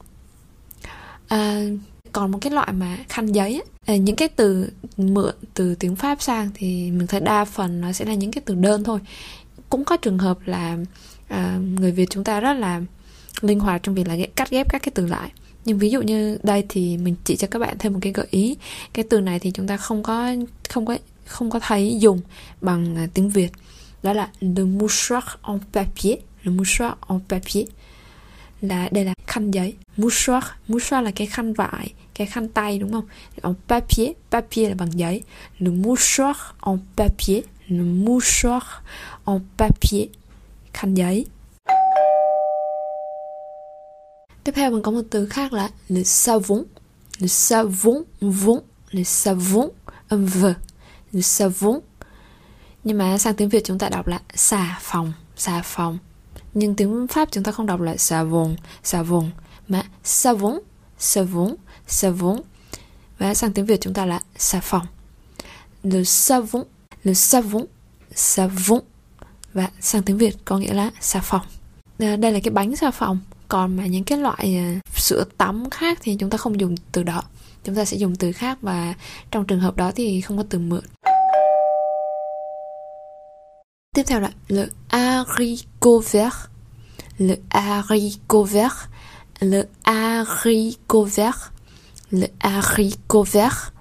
à, 1.29 1.61
còn 2.12 2.31
một 2.31 2.38
cái 2.41 2.53
loại 2.53 2.73
mà 2.73 2.99
khăn 3.09 3.32
giấy 3.32 3.62
ấy, 3.87 3.99
những 3.99 4.17
cái 4.17 4.29
từ 4.29 4.70
mượn 4.97 5.35
từ 5.55 5.75
tiếng 5.75 5.97
pháp 5.97 6.23
sang 6.23 6.50
thì 6.55 6.91
mình 6.91 7.06
thấy 7.06 7.20
đa 7.20 7.44
phần 7.44 7.81
nó 7.81 7.93
sẽ 7.93 8.05
là 8.05 8.14
những 8.14 8.31
cái 8.31 8.43
từ 8.44 8.55
đơn 8.55 8.85
thôi. 8.85 9.00
Cũng 9.69 9.85
có 9.85 9.97
trường 9.97 10.19
hợp 10.19 10.38
là 10.44 10.79
à, 11.29 11.59
người 11.79 11.93
việt 11.93 12.11
chúng 12.11 12.25
ta 12.25 12.41
rất 12.41 12.53
là 12.53 12.81
linh 13.41 13.61
hoạt 13.61 13.82
trong 13.82 13.94
việc 13.94 14.09
là 14.09 14.17
cắt 14.37 14.50
ghép 14.50 14.69
các 14.69 14.82
cái 14.82 14.93
từ 14.94 15.06
lại. 15.06 15.31
Nhưng 15.64 15.79
ví 15.79 15.91
dụ 15.91 16.03
như 16.03 16.38
đây 16.43 16.64
thì 16.69 16.97
mình 16.97 17.14
chỉ 17.25 17.37
cho 17.37 17.47
các 17.47 17.59
bạn 17.59 17.76
thêm 17.79 17.93
một 17.93 17.99
cái 18.03 18.12
gợi 18.12 18.26
ý. 18.31 18.56
Cái 18.93 19.05
từ 19.11 19.20
này 19.20 19.38
thì 19.38 19.50
chúng 19.50 19.67
ta 19.67 19.76
không 19.76 20.03
có 20.03 20.35
không 20.69 20.87
có 20.87 20.97
không 21.26 21.50
có 21.50 21.61
thấy 21.61 21.99
dùng 22.00 22.20
bằng 22.61 22.97
à, 22.97 23.06
tiếng 23.15 23.31
việt. 23.31 23.53
Đó 24.03 24.12
là 24.12 24.29
le 24.41 24.65
mouchoir 24.65 25.25
en 25.43 25.58
papier. 25.73 26.19
Le 26.43 26.53
mouchoir 26.53 26.93
en 27.08 27.20
papier. 27.29 27.67
Là 28.61 28.88
đây 28.93 29.05
là 29.05 29.15
khăn 29.26 29.50
giấy. 29.50 29.75
Mouchoir 29.97 30.44
mouchoir 30.69 31.05
là 31.05 31.11
cái 31.11 31.26
khăn 31.26 31.53
vải 31.53 31.93
cái 32.14 32.26
khăn 32.26 32.49
tay 32.49 32.79
đúng 32.79 32.93
không? 32.93 33.06
En 33.43 33.55
papier 33.69 34.11
papier 34.31 34.69
là 34.69 34.75
bằng 34.75 34.99
giấy. 34.99 35.23
Le 35.59 35.70
mouchoir 35.70 36.37
en 36.61 36.79
papier 36.97 37.44
le 37.69 37.82
mouchoir 37.82 38.62
en 39.25 39.41
papier 39.59 40.09
khăn 40.73 40.94
giấy. 40.94 41.26
Tiếp 44.44 44.53
theo 44.55 44.70
mình 44.70 44.82
có 44.82 44.91
một 44.91 45.03
từ 45.11 45.26
khác 45.26 45.53
là 45.53 45.70
le 45.88 46.03
savon. 46.03 46.64
Le 47.19 47.29
savon 47.29 48.03
vốn, 48.20 48.63
le 48.91 49.03
savon 49.03 49.69
âm 50.08 50.27
v 50.27 50.46
le 51.13 51.20
savon. 51.20 51.81
Nhưng 52.84 52.98
mà 52.98 53.19
sang 53.19 53.34
tiếng 53.34 53.48
việt 53.48 53.65
chúng 53.65 53.79
ta 53.79 53.89
đọc 53.89 54.06
là 54.06 54.20
xà 54.34 54.79
phòng 54.81 55.13
xà 55.36 55.63
phòng. 55.65 55.98
Nhưng 56.55 56.75
tiếng 56.75 57.06
pháp 57.06 57.29
chúng 57.32 57.44
ta 57.44 57.53
không 57.53 57.67
đọc 57.67 57.81
là 57.81 57.96
savon 57.96 58.56
savon. 58.82 59.31
Mà 59.69 59.82
savon 60.05 60.58
savon 60.98 61.55
savon. 61.86 62.41
Và 63.19 63.34
sang 63.34 63.53
tiếng 63.53 63.67
Việt 63.67 63.81
chúng 63.81 63.94
ta 63.94 64.06
là 64.06 64.20
xà 64.36 64.60
phòng. 64.60 64.86
Le 65.82 66.05
savon 66.05 66.65
le 67.05 67.15
savon 67.15 67.65
savon. 68.15 68.81
Và 69.55 69.69
sang 69.81 70.03
tiếng 70.03 70.19
Việt 70.19 70.36
có 70.44 70.58
nghĩa 70.58 70.72
là 70.72 70.91
xà 71.01 71.20
phòng. 71.20 71.46
À, 71.98 72.17
đây 72.17 72.32
là 72.32 72.41
cái 72.43 72.51
bánh 72.51 72.77
xà 72.77 72.91
phòng. 72.91 73.19
Còn 73.48 73.77
mà 73.77 73.86
những 73.86 74.05
cái 74.05 74.19
loại 74.19 74.56
à, 74.56 74.81
sữa 74.96 75.24
tắm 75.39 75.70
khác 75.70 75.98
thì 76.03 76.17
chúng 76.19 76.31
ta 76.31 76.39
không 76.39 76.60
dùng 76.60 76.74
từ 76.93 77.03
đó. 77.03 77.22
Chúng 77.65 77.74
ta 77.74 77.84
sẽ 77.84 77.96
dùng 77.96 78.17
từ 78.17 78.32
khác 78.32 78.58
và 78.62 78.94
trong 79.31 79.46
trường 79.46 79.60
hợp 79.60 79.77
đó 79.77 79.91
thì 79.94 80.20
không 80.20 80.36
có 80.36 80.44
từ 80.48 80.58
mượn. 80.58 80.82
Tiếp 83.94 84.03
theo 84.06 84.20
là 84.20 84.31
le 84.48 84.67
haricot 84.89 86.12
vert. 86.12 86.34
Le 87.19 87.36
haricot 87.51 88.51
vert. 88.51 88.72
Le 89.41 89.62
haricot 89.84 91.08
vert 91.15 91.36
le 92.12 92.26
haricot 92.40 93.32
vert 93.32 93.72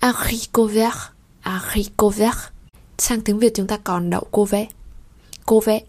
haricot 0.00 0.70
vert 0.70 0.98
haricot 1.40 2.16
vert 2.16 2.38
sang 2.98 3.20
tiếng 3.20 3.38
Việt 3.38 3.52
chúng 3.54 3.66
ta 3.66 3.76
còn 3.76 4.10
đậu 4.10 4.26
cô 4.30 4.44
ve 4.44 4.66
cô 5.46 5.60
ve 5.60 5.80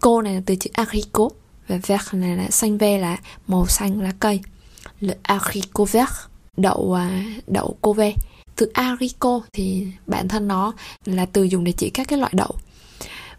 cô 0.00 0.22
này 0.22 0.34
là 0.34 0.40
từ 0.46 0.56
chữ 0.56 0.70
haricot 0.74 1.32
và 1.68 1.78
vert 1.86 2.14
này 2.14 2.36
là 2.36 2.50
xanh 2.50 2.78
ve 2.78 2.98
là 2.98 3.16
màu 3.46 3.66
xanh 3.66 4.00
lá 4.00 4.12
cây. 4.20 4.40
Le 5.00 5.14
haricot 5.24 5.92
vert 5.92 6.10
đậu 6.56 6.94
à, 6.94 7.24
đậu 7.46 7.76
cô 7.80 7.92
ve 7.92 8.14
từ 8.56 8.70
haricot 8.74 9.42
thì 9.52 9.86
bản 10.06 10.28
thân 10.28 10.48
nó 10.48 10.72
là 11.04 11.26
từ 11.26 11.42
dùng 11.42 11.64
để 11.64 11.72
chỉ 11.72 11.90
các 11.90 12.08
cái 12.08 12.18
loại 12.18 12.32
đậu. 12.34 12.54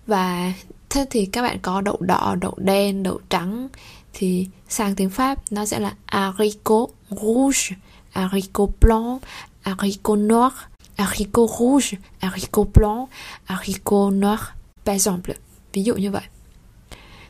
Và 0.07 0.53
thế 0.89 1.05
thì 1.09 1.25
các 1.25 1.41
bạn 1.41 1.59
có 1.61 1.81
đậu 1.81 1.97
đỏ, 1.99 2.35
đậu 2.41 2.53
đen, 2.57 3.03
đậu 3.03 3.19
trắng 3.29 3.67
thì 4.13 4.47
sang 4.69 4.95
tiếng 4.95 5.09
Pháp 5.09 5.51
nó 5.51 5.65
sẽ 5.65 5.79
là 5.79 5.93
haricot 6.05 6.89
rouge, 7.11 7.75
haricot 8.11 8.69
blanc, 8.81 9.21
haricot 9.61 10.19
noir, 10.19 10.51
haricot 10.97 11.49
rouge, 11.59 11.97
haricot 12.19 12.67
blanc, 12.73 13.09
haricot 13.43 14.13
noir, 14.13 14.39
par 14.85 14.95
exemple. 14.95 15.33
Ví 15.73 15.83
dụ 15.83 15.95
như 15.95 16.11
vậy. 16.11 16.23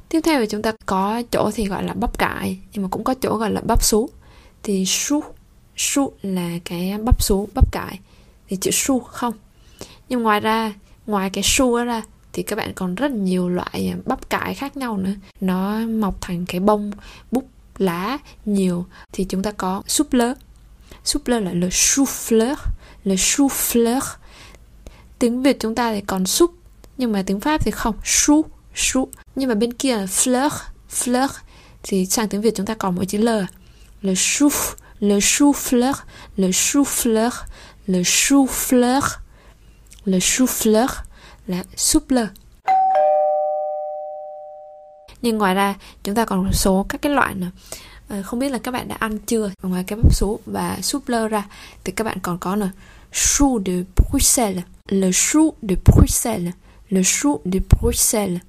Tiếp 0.09 0.21
theo 0.23 0.39
thì 0.39 0.47
chúng 0.49 0.61
ta 0.61 0.71
có 0.85 1.23
chỗ 1.31 1.51
thì 1.53 1.65
gọi 1.65 1.83
là 1.83 1.93
bắp 1.93 2.17
cải, 2.17 2.57
nhưng 2.73 2.83
mà 2.83 2.89
cũng 2.91 3.03
có 3.03 3.13
chỗ 3.13 3.37
gọi 3.37 3.51
là 3.51 3.61
bắp 3.61 3.83
sú. 3.83 4.09
Thì 4.63 4.83
su, 4.87 5.23
su 5.77 6.11
là 6.21 6.49
cái 6.65 6.97
bắp 7.05 7.23
sú, 7.23 7.47
bắp 7.55 7.71
cải. 7.71 7.99
Thì 8.47 8.57
chữ 8.57 8.71
su 8.71 8.99
không. 8.99 9.33
Nhưng 10.09 10.23
ngoài 10.23 10.39
ra, 10.39 10.73
ngoài 11.07 11.29
cái 11.29 11.43
su 11.43 11.83
ra 11.83 12.01
thì 12.33 12.43
các 12.43 12.55
bạn 12.55 12.73
còn 12.75 12.95
rất 12.95 13.11
nhiều 13.11 13.49
loại 13.49 13.93
bắp 14.05 14.29
cải 14.29 14.53
khác 14.53 14.77
nhau 14.77 14.97
nữa. 14.97 15.13
Nó 15.41 15.79
mọc 15.79 16.21
thành 16.21 16.45
cái 16.45 16.59
bông, 16.59 16.91
búp 17.31 17.47
lá 17.81 18.17
nhiều 18.45 18.85
thì 19.13 19.23
chúng 19.23 19.43
ta 19.43 19.51
có 19.51 19.83
súp 19.87 20.13
lơ 20.13 20.33
súp 21.03 21.27
lơ 21.27 21.39
là 21.39 21.51
le 21.51 21.67
chou 21.71 22.05
fleur 22.05 22.55
le 23.03 23.15
chou 23.17 23.47
fleur 23.47 24.01
tiếng 25.19 25.41
việt 25.41 25.59
chúng 25.59 25.75
ta 25.75 25.93
thì 25.93 26.01
còn 26.01 26.25
súp 26.25 26.51
nhưng 27.01 27.11
mà 27.11 27.23
tiếng 27.25 27.39
pháp 27.39 27.65
thì 27.65 27.71
không. 27.71 27.95
Chou 28.03 28.45
chou. 28.75 29.07
Nhưng 29.35 29.49
mà 29.49 29.55
bên 29.55 29.73
kia 29.73 29.95
là 29.95 30.05
fleur 30.05 30.49
fleur 30.91 31.27
thì 31.83 32.05
sang 32.05 32.29
tiếng 32.29 32.41
việt 32.41 32.55
chúng 32.55 32.65
ta 32.65 32.73
còn 32.73 32.95
một 32.95 33.03
chữ 33.03 33.17
l. 33.17 33.29
Le 34.01 34.13
chou 34.15 34.49
le 34.99 35.19
chou 35.21 35.51
fleur 35.51 35.93
le 36.37 36.47
chou 36.51 36.83
fleur 36.83 37.31
le 37.87 37.99
chou 38.03 38.45
fleur 38.45 39.01
le 40.05 40.19
chou 40.19 40.45
fleur 40.45 40.87
là 41.47 41.63
súp 41.75 42.11
lơ 42.11 42.27
nhưng 45.21 45.37
ngoài 45.37 45.55
ra, 45.55 45.75
chúng 46.03 46.15
ta 46.15 46.25
còn 46.25 46.43
một 46.43 46.53
số 46.53 46.85
các 46.89 47.01
cái 47.01 47.13
loại 47.13 47.33
nữa. 47.35 47.51
Ờ, 48.07 48.21
không 48.21 48.39
biết 48.39 48.51
là 48.51 48.57
các 48.57 48.71
bạn 48.71 48.87
đã 48.87 48.95
ăn 48.99 49.17
chưa? 49.17 49.51
Ngoài 49.63 49.83
cái 49.87 49.99
bắp 50.03 50.15
sú 50.15 50.39
và 50.45 50.77
súp 50.81 51.09
lơ 51.09 51.27
ra, 51.27 51.43
thì 51.83 51.91
các 51.91 52.03
bạn 52.03 52.17
còn 52.21 52.37
có 52.37 52.55
là 52.55 52.69
chou 53.11 53.61
de 53.65 53.73
Bruxelles. 53.95 54.63
Le 54.87 55.09
chou 55.13 55.53
de 55.61 55.75
Bruxelles. 55.85 56.53
Le 56.89 57.01
chou 57.03 57.41
de 57.45 57.59
Bruxelles. 57.69 58.39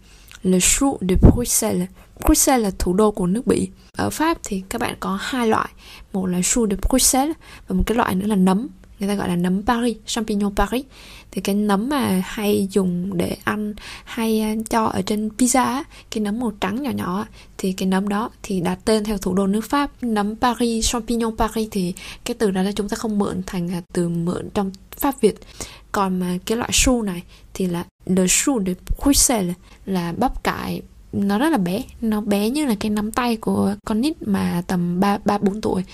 Le 0.43 0.59
chou 0.61 0.99
de 1.01 1.15
Bruxelles. 1.21 1.89
Bruxelles 2.25 2.65
là 2.65 2.71
thủ 2.79 2.93
đô 2.93 3.11
của 3.11 3.27
nước 3.27 3.47
Bỉ. 3.47 3.69
Ở 3.97 4.11
Pháp 4.11 4.39
thì 4.45 4.63
các 4.69 4.81
bạn 4.81 4.95
có 5.01 5.19
hai 5.21 5.49
loại. 5.49 5.69
Một 6.13 6.27
là 6.27 6.41
chou 6.43 6.67
de 6.67 6.77
Bruxelles 6.89 7.37
và 7.69 7.77
một 7.77 7.83
cái 7.87 7.97
loại 7.97 8.15
nữa 8.15 8.27
là 8.27 8.37
nấm 8.37 8.69
người 9.03 9.09
ta 9.09 9.15
gọi 9.15 9.29
là 9.29 9.37
nấm 9.37 9.63
Paris, 9.63 9.97
champignon 10.07 10.55
Paris. 10.57 10.85
Thì 11.31 11.41
cái 11.41 11.55
nấm 11.55 11.89
mà 11.89 12.23
hay 12.25 12.69
dùng 12.71 13.17
để 13.17 13.37
ăn, 13.45 13.75
hay 14.05 14.41
à, 14.41 14.55
cho 14.71 14.85
ở 14.85 15.03
trên 15.03 15.29
pizza 15.39 15.85
cái 16.11 16.21
nấm 16.21 16.41
màu 16.41 16.53
trắng 16.61 16.83
nhỏ 16.83 16.91
nhỏ 16.91 17.27
thì 17.59 17.73
cái 17.73 17.89
nấm 17.89 18.09
đó 18.09 18.31
thì 18.43 18.61
đặt 18.61 18.79
tên 18.85 19.05
theo 19.05 19.19
thủ 19.19 19.35
đô 19.35 19.47
nước 19.47 19.65
Pháp. 19.65 19.91
Nấm 20.03 20.37
Paris, 20.37 20.93
champignon 20.93 21.37
Paris 21.37 21.69
thì 21.71 21.95
cái 22.25 22.35
từ 22.39 22.51
đó 22.51 22.63
là 22.63 22.73
chúng 22.73 22.89
ta 22.89 22.97
không 22.97 23.19
mượn 23.19 23.43
thành 23.47 23.73
là 23.73 23.83
từ 23.93 24.09
mượn 24.09 24.49
trong 24.55 24.71
Pháp 24.97 25.21
Việt. 25.21 25.35
Còn 25.93 26.21
mà 26.21 26.39
cái 26.47 26.59
loại 26.59 26.71
su 26.73 27.03
này 27.03 27.23
thì 27.55 27.67
là 27.67 27.85
le 28.07 28.27
chou 28.29 28.63
de 28.67 28.73
Bruxelles, 29.03 29.55
là 29.87 30.13
bắp 30.19 30.45
cải 30.45 30.83
nó 31.13 31.39
rất 31.39 31.49
là 31.49 31.59
bé. 31.59 31.83
Nó 32.01 32.21
bé 32.21 32.51
như 32.51 32.67
là 32.67 32.75
cái 32.81 32.91
nắm 32.91 33.13
tay 33.13 33.37
của 33.37 33.75
con 33.85 34.01
nít 34.01 34.17
mà 34.29 34.63
tầm 34.67 35.01
ba 35.01 35.19
ba 35.25 35.39
bốn 35.39 35.61
tuổi. 35.61 35.85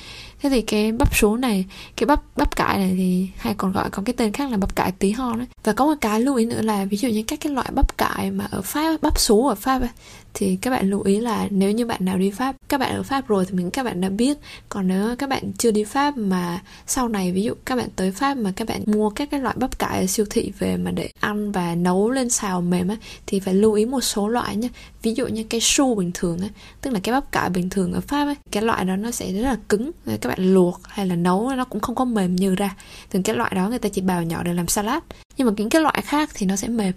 Thế 0.41 0.51
thì 0.51 0.63
cái 0.63 0.93
bắp 0.93 1.17
số 1.17 1.37
này 1.37 1.65
cái 1.97 2.07
bắp 2.07 2.23
bắp 2.37 2.57
cải 2.57 2.79
này 2.79 2.95
thì 2.97 3.29
hay 3.37 3.55
còn 3.55 3.73
gọi 3.73 3.91
có 3.91 4.03
cái 4.07 4.15
tên 4.17 4.33
khác 4.33 4.51
là 4.51 4.57
bắp 4.57 4.77
cải 4.77 4.93
tí 4.93 5.11
hon 5.11 5.39
đấy 5.39 5.47
và 5.65 5.73
có 5.73 5.87
một 5.87 5.95
cái 6.01 6.21
lưu 6.21 6.37
ý 6.37 6.45
nữa 6.45 6.63
là 6.63 6.85
ví 6.85 6.97
dụ 6.97 7.09
như 7.09 7.23
các 7.27 7.41
cái 7.41 7.53
loại 7.53 7.69
bắp 7.75 7.99
cải 7.99 8.31
mà 8.31 8.47
ở 8.51 8.63
pháp 8.63 9.03
bắp 9.03 9.19
số 9.19 9.47
ở 9.47 9.55
pháp 9.55 9.81
ấy, 9.81 9.91
thì 10.41 10.57
các 10.57 10.71
bạn 10.71 10.91
lưu 10.91 11.03
ý 11.03 11.21
là 11.21 11.49
nếu 11.51 11.71
như 11.71 11.87
bạn 11.87 12.05
nào 12.05 12.19
đi 12.19 12.31
pháp, 12.31 12.57
các 12.69 12.81
bạn 12.81 12.95
ở 12.95 13.03
pháp 13.03 13.29
rồi 13.29 13.45
thì 13.47 13.55
mình, 13.55 13.71
các 13.71 13.83
bạn 13.83 14.01
đã 14.01 14.09
biết. 14.09 14.39
Còn 14.69 14.89
nếu 14.89 15.17
các 15.17 15.29
bạn 15.29 15.53
chưa 15.59 15.71
đi 15.71 15.85
pháp 15.85 16.17
mà 16.17 16.61
sau 16.87 17.09
này, 17.09 17.33
ví 17.33 17.43
dụ 17.43 17.55
các 17.65 17.77
bạn 17.77 17.89
tới 17.97 18.13
pháp 18.13 18.37
mà 18.37 18.53
các 18.57 18.69
bạn 18.69 18.83
mua 18.87 19.11
các 19.11 19.31
cái 19.31 19.41
loại 19.41 19.55
bắp 19.59 19.79
cải 19.79 20.01
ở 20.01 20.07
siêu 20.07 20.27
thị 20.31 20.53
về 20.59 20.77
mà 20.77 20.91
để 20.91 21.11
ăn 21.21 21.53
và 21.53 21.75
nấu 21.75 22.11
lên 22.11 22.31
xào 22.31 22.61
mềm 22.61 22.89
á, 22.89 22.97
thì 23.27 23.41
phải 23.41 23.55
lưu 23.55 23.73
ý 23.73 23.87
một 23.87 24.01
số 24.01 24.29
loại 24.29 24.57
nhé 24.57 24.69
ví 25.03 25.15
dụ 25.15 25.27
như 25.27 25.45
cái 25.45 25.61
su 25.61 25.95
bình 25.95 26.11
thường 26.15 26.39
á, 26.41 26.49
tức 26.81 26.91
là 26.91 27.01
cái 27.03 27.13
bắp 27.13 27.33
cải 27.33 27.51
bình 27.51 27.71
thường 27.71 27.93
ở 27.93 28.01
pháp 28.01 28.25
ấy 28.25 28.35
cái 28.53 28.63
loại 28.63 28.85
đó 28.85 28.97
nó 28.97 29.11
sẽ 29.11 29.33
rất 29.33 29.43
là 29.43 29.57
cứng, 29.69 29.91
các 30.21 30.29
bạn 30.29 30.55
luộc 30.55 30.81
hay 30.85 31.07
là 31.07 31.17
nấu 31.17 31.51
nó 31.51 31.65
cũng 31.65 31.81
không 31.81 31.95
có 31.95 32.05
mềm 32.05 32.37
như 32.37 32.55
ra. 32.55 32.77
Thường 33.11 33.23
cái 33.23 33.37
loại 33.37 33.53
đó 33.55 33.69
người 33.69 33.79
ta 33.79 33.89
chỉ 33.89 34.01
bào 34.01 34.23
nhỏ 34.23 34.43
để 34.43 34.53
làm 34.53 34.69
salad. 34.69 35.03
Nhưng 35.37 35.47
mà 35.47 35.53
những 35.57 35.69
cái 35.69 35.83
loại 35.83 36.03
khác 36.05 36.31
thì 36.35 36.47
nó 36.47 36.57
sẽ 36.57 36.69
mềm 36.69 36.93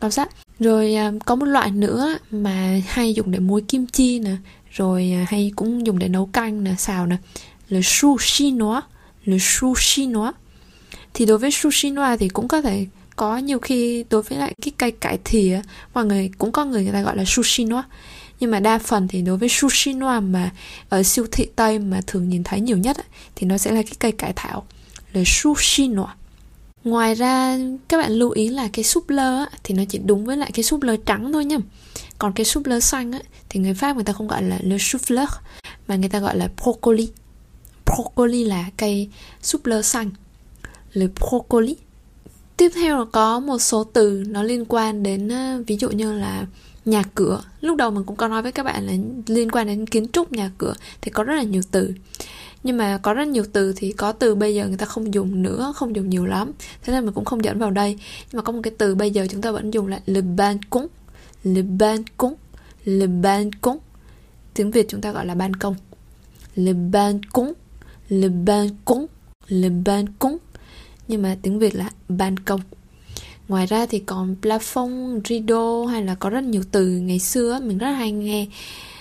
quan 0.00 0.12
sát 0.12 0.28
rồi 0.60 0.94
à, 0.94 1.12
có 1.24 1.34
một 1.34 1.46
loại 1.46 1.70
nữa 1.70 2.18
mà 2.30 2.80
hay 2.86 3.14
dùng 3.14 3.30
để 3.30 3.38
muối 3.38 3.62
kim 3.68 3.86
chi 3.86 4.18
nè, 4.18 4.36
rồi 4.70 5.12
à, 5.14 5.26
hay 5.28 5.52
cũng 5.56 5.86
dùng 5.86 5.98
để 5.98 6.08
nấu 6.08 6.26
canh 6.26 6.64
nè, 6.64 6.74
xào 6.78 7.06
nè. 7.06 7.16
Le 7.68 7.80
sushi 7.82 8.50
chinois 8.50 8.84
le 9.24 9.36
sushi 9.40 10.02
chinois 10.02 10.34
thì 11.14 11.26
đối 11.26 11.38
với 11.38 11.50
sushi 11.50 11.88
chinois 11.88 12.20
thì 12.20 12.28
cũng 12.28 12.48
có 12.48 12.62
thể 12.62 12.86
có 13.16 13.38
nhiều 13.38 13.58
khi 13.58 14.04
đối 14.10 14.22
với 14.22 14.38
lại 14.38 14.54
cái 14.62 14.72
cây 14.78 14.90
cải 14.90 15.18
thìa 15.24 15.60
mọi 15.94 16.04
người, 16.04 16.30
cũng 16.38 16.52
có 16.52 16.64
người 16.64 16.82
người 16.82 16.92
ta 16.92 17.02
gọi 17.02 17.16
là 17.16 17.24
sushi 17.26 17.64
chinois 17.64 17.84
nhưng 18.40 18.50
mà 18.50 18.60
đa 18.60 18.78
phần 18.78 19.08
thì 19.08 19.22
đối 19.22 19.36
với 19.36 19.48
sushi 19.48 19.92
chinois 19.92 20.22
mà 20.22 20.50
ở 20.88 21.02
siêu 21.02 21.26
thị 21.32 21.46
tây 21.56 21.78
mà 21.78 22.00
thường 22.06 22.28
nhìn 22.28 22.44
thấy 22.44 22.60
nhiều 22.60 22.76
nhất 22.76 22.96
thì 23.36 23.46
nó 23.46 23.58
sẽ 23.58 23.72
là 23.72 23.82
cái 23.82 23.94
cây 23.98 24.12
cải 24.12 24.32
thảo. 24.36 24.66
Là 25.12 25.22
sushi 25.26 25.76
chinois 25.76 26.17
ngoài 26.84 27.14
ra 27.14 27.58
các 27.88 27.98
bạn 27.98 28.12
lưu 28.12 28.30
ý 28.30 28.48
là 28.48 28.68
cái 28.72 28.84
súp 28.84 29.10
lơ 29.10 29.38
á, 29.38 29.46
thì 29.64 29.74
nó 29.74 29.82
chỉ 29.88 29.98
đúng 29.98 30.24
với 30.24 30.36
lại 30.36 30.50
cái 30.54 30.62
súp 30.62 30.82
lơ 30.82 30.96
trắng 30.96 31.32
thôi 31.32 31.44
nhá. 31.44 31.56
Còn 32.18 32.32
cái 32.32 32.44
súp 32.44 32.66
lơ 32.66 32.80
xanh 32.80 33.12
á, 33.12 33.20
thì 33.48 33.60
người 33.60 33.74
pháp 33.74 33.94
người 33.96 34.04
ta 34.04 34.12
không 34.12 34.28
gọi 34.28 34.42
là 34.42 34.58
le 34.62 34.76
souffleur 34.76 35.26
mà 35.88 35.96
người 35.96 36.08
ta 36.08 36.18
gọi 36.18 36.36
là 36.36 36.48
broccoli. 36.62 37.08
Broccoli 37.86 38.44
là 38.44 38.64
cây 38.76 39.08
súp 39.42 39.66
lơ 39.66 39.82
xanh. 39.82 40.10
Le 40.92 41.06
broccoli. 41.06 41.76
Tiếp 42.56 42.68
theo 42.74 42.98
là 42.98 43.04
có 43.12 43.40
một 43.40 43.58
số 43.58 43.84
từ 43.84 44.24
nó 44.26 44.42
liên 44.42 44.64
quan 44.64 45.02
đến 45.02 45.30
ví 45.66 45.76
dụ 45.76 45.90
như 45.90 46.18
là 46.18 46.46
nhà 46.84 47.02
cửa. 47.14 47.42
Lúc 47.60 47.76
đầu 47.76 47.90
mình 47.90 48.04
cũng 48.04 48.16
có 48.16 48.28
nói 48.28 48.42
với 48.42 48.52
các 48.52 48.62
bạn 48.62 48.86
là 48.86 48.92
liên 49.26 49.50
quan 49.50 49.66
đến 49.66 49.86
kiến 49.86 50.08
trúc 50.12 50.32
nhà 50.32 50.50
cửa 50.58 50.74
thì 51.00 51.10
có 51.10 51.24
rất 51.24 51.34
là 51.34 51.42
nhiều 51.42 51.62
từ 51.70 51.92
nhưng 52.62 52.76
mà 52.76 52.98
có 52.98 53.14
rất 53.14 53.28
nhiều 53.28 53.44
từ 53.52 53.72
thì 53.76 53.92
có 53.92 54.12
từ 54.12 54.34
bây 54.34 54.54
giờ 54.54 54.68
người 54.68 54.76
ta 54.76 54.86
không 54.86 55.14
dùng 55.14 55.42
nữa, 55.42 55.72
không 55.76 55.96
dùng 55.96 56.10
nhiều 56.10 56.26
lắm. 56.26 56.52
Thế 56.82 56.92
nên 56.92 57.04
mình 57.04 57.14
cũng 57.14 57.24
không 57.24 57.44
dẫn 57.44 57.58
vào 57.58 57.70
đây. 57.70 57.98
Nhưng 58.32 58.36
mà 58.36 58.42
có 58.42 58.52
một 58.52 58.60
cái 58.62 58.72
từ 58.78 58.94
bây 58.94 59.10
giờ 59.10 59.26
chúng 59.30 59.42
ta 59.42 59.50
vẫn 59.50 59.70
dùng 59.74 59.86
là 59.86 60.00
le 60.06 60.20
balcon 60.20 60.86
le 61.44 61.62
balcon 61.62 62.34
le 62.84 63.06
balcon 63.06 63.78
tiếng 64.54 64.70
việt 64.70 64.86
chúng 64.88 65.00
ta 65.00 65.12
gọi 65.12 65.26
là 65.26 65.34
ban 65.34 65.56
công. 65.56 65.74
Le 66.54 66.72
balcon 66.72 67.52
le 68.08 68.28
balcon 68.28 69.06
le 69.48 69.68
balcon 69.84 70.36
nhưng 71.08 71.22
mà 71.22 71.36
tiếng 71.42 71.58
việt 71.58 71.74
là 71.74 71.90
ban 72.08 72.38
công. 72.38 72.60
Ngoài 73.48 73.66
ra 73.66 73.86
thì 73.86 73.98
còn 73.98 74.36
plafond, 74.42 75.20
rideau 75.28 75.86
hay 75.86 76.02
là 76.02 76.14
có 76.14 76.30
rất 76.30 76.44
nhiều 76.44 76.62
từ. 76.72 76.88
Ngày 76.88 77.18
xưa 77.18 77.60
mình 77.62 77.78
rất 77.78 77.90
hay 77.90 78.12
nghe 78.12 78.46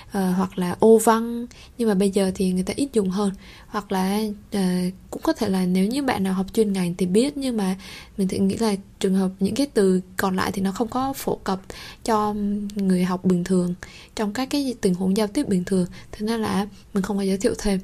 uh, 0.07 0.37
hoặc 0.37 0.57
là 0.57 0.75
ô 0.79 0.97
văn 0.97 1.45
nhưng 1.77 1.89
mà 1.89 1.95
bây 1.95 2.09
giờ 2.09 2.31
thì 2.35 2.51
người 2.51 2.63
ta 2.63 2.73
ít 2.77 2.89
dùng 2.93 3.09
hơn. 3.09 3.31
Hoặc 3.67 3.91
là 3.91 4.21
uh, 4.57 4.61
cũng 5.11 5.21
có 5.21 5.33
thể 5.33 5.49
là 5.49 5.65
nếu 5.65 5.85
như 5.85 6.03
bạn 6.03 6.23
nào 6.23 6.33
học 6.33 6.45
chuyên 6.53 6.73
ngành 6.73 6.95
thì 6.95 7.05
biết 7.05 7.37
nhưng 7.37 7.57
mà 7.57 7.75
mình 8.17 8.27
thì 8.27 8.39
nghĩ 8.39 8.57
là 8.57 8.75
trường 8.99 9.15
hợp 9.15 9.29
những 9.39 9.55
cái 9.55 9.67
từ 9.73 10.01
còn 10.17 10.35
lại 10.35 10.51
thì 10.51 10.61
nó 10.61 10.71
không 10.71 10.87
có 10.87 11.13
phổ 11.13 11.35
cập 11.35 11.61
cho 12.03 12.33
người 12.75 13.03
học 13.03 13.25
bình 13.25 13.43
thường 13.43 13.73
trong 14.15 14.33
các 14.33 14.49
cái 14.49 14.75
tình 14.81 14.93
huống 14.95 15.17
giao 15.17 15.27
tiếp 15.27 15.47
bình 15.47 15.63
thường. 15.63 15.85
Thế 16.11 16.25
nên 16.25 16.41
là 16.41 16.67
mình 16.93 17.03
không 17.03 17.17
có 17.17 17.23
giới 17.23 17.37
thiệu 17.37 17.53
thêm. 17.57 17.79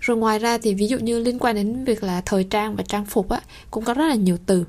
Rồi 0.00 0.16
ngoài 0.16 0.38
ra 0.38 0.58
thì 0.58 0.74
ví 0.74 0.86
dụ 0.86 0.98
như 0.98 1.18
liên 1.18 1.38
quan 1.38 1.54
đến 1.54 1.84
việc 1.84 2.02
là 2.02 2.20
thời 2.20 2.44
trang 2.44 2.76
và 2.76 2.82
trang 2.82 3.06
phục 3.06 3.28
á 3.28 3.40
cũng 3.70 3.84
có 3.84 3.94
rất 3.94 4.06
là 4.08 4.14
nhiều 4.14 4.38
từ. 4.46 4.64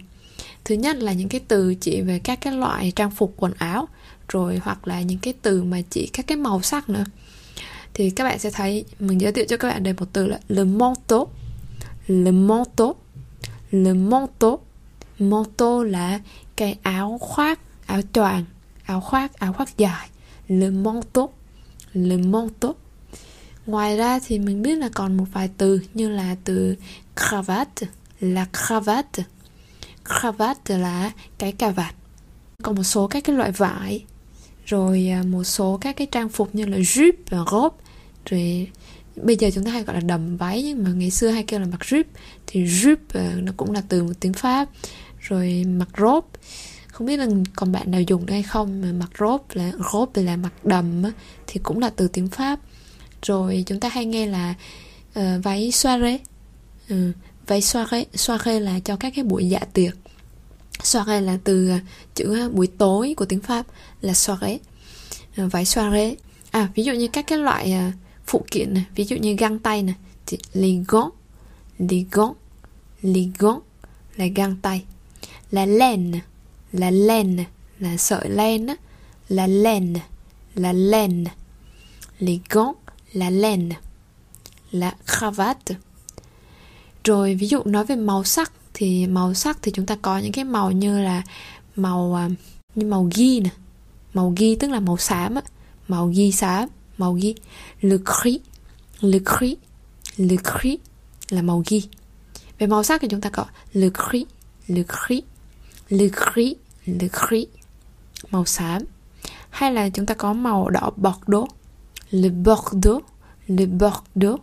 Thứ 0.65 0.75
nhất 0.75 0.97
là 0.97 1.13
những 1.13 1.29
cái 1.29 1.41
từ 1.47 1.75
chỉ 1.75 2.01
về 2.01 2.19
các 2.19 2.41
cái 2.41 2.53
loại 2.53 2.91
trang 2.95 3.11
phục 3.11 3.33
quần 3.37 3.53
áo 3.57 3.87
rồi 4.29 4.59
hoặc 4.63 4.87
là 4.87 5.01
những 5.01 5.19
cái 5.19 5.33
từ 5.41 5.63
mà 5.63 5.81
chỉ 5.89 6.09
các 6.13 6.27
cái 6.27 6.37
màu 6.37 6.61
sắc 6.61 6.89
nữa. 6.89 7.03
Thì 7.93 8.09
các 8.09 8.23
bạn 8.23 8.39
sẽ 8.39 8.51
thấy, 8.51 8.85
mình 8.99 9.21
giới 9.21 9.31
thiệu 9.31 9.45
cho 9.49 9.57
các 9.57 9.67
bạn 9.67 9.83
đây 9.83 9.93
một 9.93 10.05
từ 10.13 10.27
là 10.27 10.39
le 10.47 10.63
manteau. 10.63 11.27
Le 12.07 12.31
manteau. 12.31 12.95
Le 13.71 13.93
manteau. 13.93 14.59
Manteau 15.19 15.83
là 15.83 16.19
cái 16.55 16.77
áo 16.81 17.17
khoác, 17.21 17.59
áo 17.85 18.01
choàng, 18.13 18.45
áo 18.83 19.01
khoác 19.01 19.33
áo 19.33 19.53
khoác 19.53 19.77
dài. 19.77 20.09
Le 20.47 20.69
manteau. 20.69 21.33
Le 21.93 22.17
manteau. 22.17 22.75
Ngoài 23.65 23.97
ra 23.97 24.19
thì 24.25 24.39
mình 24.39 24.61
biết 24.61 24.75
là 24.77 24.89
còn 24.93 25.17
một 25.17 25.25
vài 25.33 25.49
từ 25.57 25.81
như 25.93 26.09
là 26.09 26.35
từ 26.43 26.75
cravate 27.15 27.87
là 28.19 28.47
cravate. 28.67 29.23
Cravate 30.05 30.77
là 30.77 31.11
cái 31.37 31.51
cà 31.51 31.69
vạt. 31.69 31.95
Còn 32.63 32.75
một 32.75 32.83
số 32.83 33.07
các 33.07 33.23
cái 33.23 33.35
loại 33.35 33.51
vải 33.51 34.05
rồi 34.67 35.09
à, 35.09 35.23
một 35.23 35.43
số 35.43 35.77
các 35.81 35.95
cái 35.97 36.07
trang 36.11 36.29
phục 36.29 36.55
như 36.55 36.65
là 36.65 36.77
jupe 36.77 37.11
và 37.29 37.37
robe. 37.51 37.75
Rồi 38.25 38.67
bây 39.15 39.35
giờ 39.35 39.49
chúng 39.53 39.63
ta 39.63 39.71
hay 39.71 39.83
gọi 39.83 39.95
là 39.95 40.01
đầm 40.01 40.37
váy 40.37 40.63
nhưng 40.63 40.83
mà 40.83 40.89
ngày 40.89 41.11
xưa 41.11 41.29
hay 41.29 41.43
kêu 41.43 41.59
là 41.59 41.65
mặc 41.65 41.81
jupe. 41.81 42.03
Thì 42.47 42.65
jupe 42.65 42.95
à, 43.13 43.33
nó 43.41 43.51
cũng 43.57 43.71
là 43.71 43.81
từ 43.89 44.03
một 44.03 44.13
tiếng 44.19 44.33
pháp. 44.33 44.69
Rồi 45.19 45.63
mặc 45.67 45.89
robe. 45.97 46.27
Không 46.87 47.07
biết 47.07 47.17
là 47.17 47.27
còn 47.55 47.71
bạn 47.71 47.91
nào 47.91 48.01
dùng 48.01 48.25
hay 48.27 48.43
không 48.43 48.81
mà 48.81 48.91
mặc 48.91 49.09
robe 49.19 49.43
là 49.53 49.71
robe 49.93 50.21
là 50.21 50.37
mặc 50.37 50.65
đầm 50.65 51.03
thì 51.47 51.59
cũng 51.63 51.79
là 51.79 51.89
từ 51.89 52.07
tiếng 52.07 52.27
pháp. 52.27 52.59
Rồi 53.21 53.63
chúng 53.67 53.79
ta 53.79 53.89
hay 53.89 54.05
nghe 54.05 54.25
là 54.25 54.53
uh, 55.19 55.43
váy 55.43 55.71
soirée. 55.71 56.19
Uh, 56.93 57.15
váy 57.47 57.61
soirée 57.61 58.05
soirée 58.13 58.59
là 58.59 58.79
cho 58.79 58.95
các 58.95 59.13
cái 59.15 59.23
buổi 59.23 59.49
dạ 59.49 59.59
tiệc 59.73 59.93
soirée 60.83 61.21
là 61.21 61.37
từ 61.43 61.69
à, 61.69 61.79
chữ 62.15 62.39
à, 62.39 62.49
buổi 62.49 62.67
tối 62.67 63.13
của 63.17 63.25
tiếng 63.25 63.41
pháp 63.41 63.65
là 64.01 64.13
soirée 64.13 64.59
à, 65.35 65.45
váy 65.51 65.65
soirée 65.65 66.15
à 66.51 66.69
ví 66.75 66.83
dụ 66.83 66.93
như 66.93 67.07
các 67.07 67.27
cái 67.27 67.39
loại 67.39 67.71
à, 67.71 67.91
phụ 68.25 68.45
kiện 68.51 68.73
này 68.73 68.85
ví 68.95 69.03
dụ 69.03 69.15
như 69.15 69.35
găng 69.35 69.59
tay 69.59 69.83
này 69.83 69.95
thì 70.25 70.37
les 70.53 70.79
gants 70.87 71.13
les 71.79 72.05
gants 72.11 72.35
les 73.01 73.29
gants 73.39 73.61
là 74.17 74.25
găng 74.25 74.55
tay. 74.61 74.83
Là 75.51 75.65
len, 75.65 76.11
là 76.71 76.91
len, 76.91 77.43
là 77.79 77.97
sợi 77.97 78.29
len 78.29 78.67
á. 78.67 78.75
Là 79.29 79.47
len, 79.47 79.93
là 80.55 80.73
len, 80.73 81.25
les 82.19 82.39
gants 82.49 82.77
là 83.13 83.29
len 83.29 83.69
là 84.71 84.95
cravate. 85.05 85.75
Rồi 87.03 87.35
ví 87.35 87.47
dụ 87.47 87.63
nói 87.65 87.85
về 87.85 87.95
màu 87.95 88.23
sắc 88.23 88.51
thì 88.79 89.07
màu 89.07 89.33
sắc 89.33 89.57
thì 89.61 89.71
chúng 89.71 89.85
ta 89.85 89.95
có 90.01 90.17
những 90.17 90.31
cái 90.31 90.45
màu 90.45 90.71
như 90.71 90.99
là 90.99 91.23
màu 91.75 92.17
à, 92.17 92.29
như 92.75 92.85
màu 92.85 93.09
ghi 93.15 93.39
nè. 93.39 93.49
Màu 94.13 94.33
ghi 94.37 94.55
tức 94.55 94.71
là 94.71 94.79
màu 94.79 94.97
xám 94.97 95.35
á. 95.35 95.41
Màu 95.87 96.07
ghi 96.07 96.31
xám, 96.31 96.69
màu 96.97 97.13
ghi. 97.13 97.35
Le 97.81 97.97
gris 98.05 98.41
le 99.01 99.19
gris 99.25 99.57
le 100.17 100.35
gris 100.43 100.79
là 101.29 101.41
màu 101.41 101.63
ghi. 101.67 101.83
Về 102.59 102.67
màu 102.67 102.83
sắc 102.83 103.01
thì 103.01 103.07
chúng 103.07 103.21
ta 103.21 103.29
có 103.29 103.45
le 103.73 103.87
gris 103.93 104.25
le 104.67 104.83
gris 104.87 105.23
le 105.89 106.05
gris 106.07 106.53
le 106.85 107.07
gris, 107.11 107.47
màu 108.31 108.45
xám. 108.45 108.81
Hay 109.49 109.73
là 109.73 109.89
chúng 109.89 110.05
ta 110.05 110.13
có 110.13 110.33
màu 110.33 110.69
đỏ 110.69 110.91
bordeaux, 110.97 111.47
le 112.11 112.29
bordeaux 112.29 113.01
le 113.47 113.65
bordeaux 113.65 114.39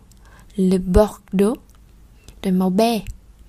le 0.55 0.77
bordeaux. 0.77 1.57
Rồi 2.41 2.51
màu 2.51 2.69
be 2.69 2.99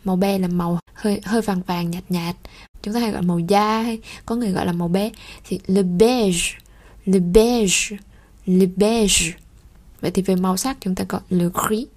màu 0.07 0.17
be 0.17 0.39
là 0.39 0.49
màu 0.49 0.79
hơi 0.95 1.21
hơi 1.25 1.43
vàng 1.43 1.63
vàng, 1.67 1.91
nhạt 1.91 2.05
nhạt. 2.09 2.37
Chúng 2.83 2.95
ta 2.95 3.01
hay 3.01 3.11
gọi 3.11 3.23
màu 3.23 3.39
da 3.39 3.83
hay 3.83 4.01
có 4.27 4.35
người 4.35 4.51
gọi 4.51 4.67
là 4.67 4.73
màu 4.73 4.89
be. 4.89 5.11
Thì 5.45 5.61
le 5.67 5.83
beige 5.83 6.55
le 7.05 7.19
beige 7.19 7.97
le 8.47 8.67
beige. 8.77 9.33
Vậy 10.01 10.11
thì 10.11 10.23
về 10.23 10.37
màu 10.37 10.57
sắc 10.57 10.77
chúng 10.81 10.95
ta 10.95 11.05
có 11.05 11.21
le 11.31 11.45
gris, 11.55 11.89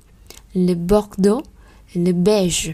le 0.54 0.74
bordeaux, 0.74 1.46
le 1.94 2.12
beige. 2.12 2.74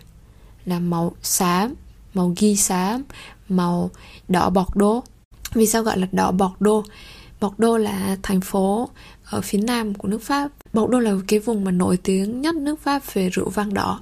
Là 0.66 0.80
màu 0.80 1.16
xám, 1.22 1.74
màu 2.14 2.34
ghi 2.38 2.56
xám, 2.56 3.04
màu 3.50 3.90
đỏ 4.28 4.50
bordeaux. 4.50 5.06
Vì 5.54 5.66
sao 5.66 5.84
gọi 5.84 6.00
là 6.00 6.08
đỏ 6.12 6.32
bordeaux? 6.32 6.88
Bordeaux 7.42 7.82
là 7.82 8.18
thành 8.24 8.42
phố 8.42 8.90
ở 9.26 9.42
phía 9.42 9.58
nam 9.58 9.94
của 9.94 10.08
nước 10.08 10.22
pháp. 10.22 10.52
Bordeaux 10.74 11.04
là 11.04 11.14
cái 11.28 11.40
vùng 11.40 11.64
mà 11.64 11.72
nổi 11.72 11.98
tiếng 11.98 12.42
nhất 12.42 12.56
nước 12.56 12.82
pháp 12.82 13.14
về 13.14 13.30
rượu 13.30 13.50
vang 13.50 13.74
đỏ 13.74 14.02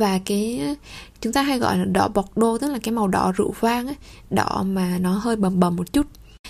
và 0.00 0.18
cái, 0.24 0.76
chúng 1.20 1.32
ta 1.32 1.42
hay 1.42 1.58
gọi 1.58 1.78
là 1.78 1.84
đỏ 1.84 2.08
bọc 2.08 2.38
đô, 2.38 2.58
tức 2.58 2.70
là 2.70 2.78
cái 2.82 2.92
màu 2.94 3.08
đỏ 3.08 3.32
rượu 3.36 3.54
vang 3.60 3.86
ấy, 3.86 3.96
đỏ 4.30 4.62
mà 4.66 4.98
nó 4.98 5.12
hơi 5.12 5.36
bầm 5.36 5.60
bầm 5.60 5.76
một 5.76 5.92
chút. 5.92 6.06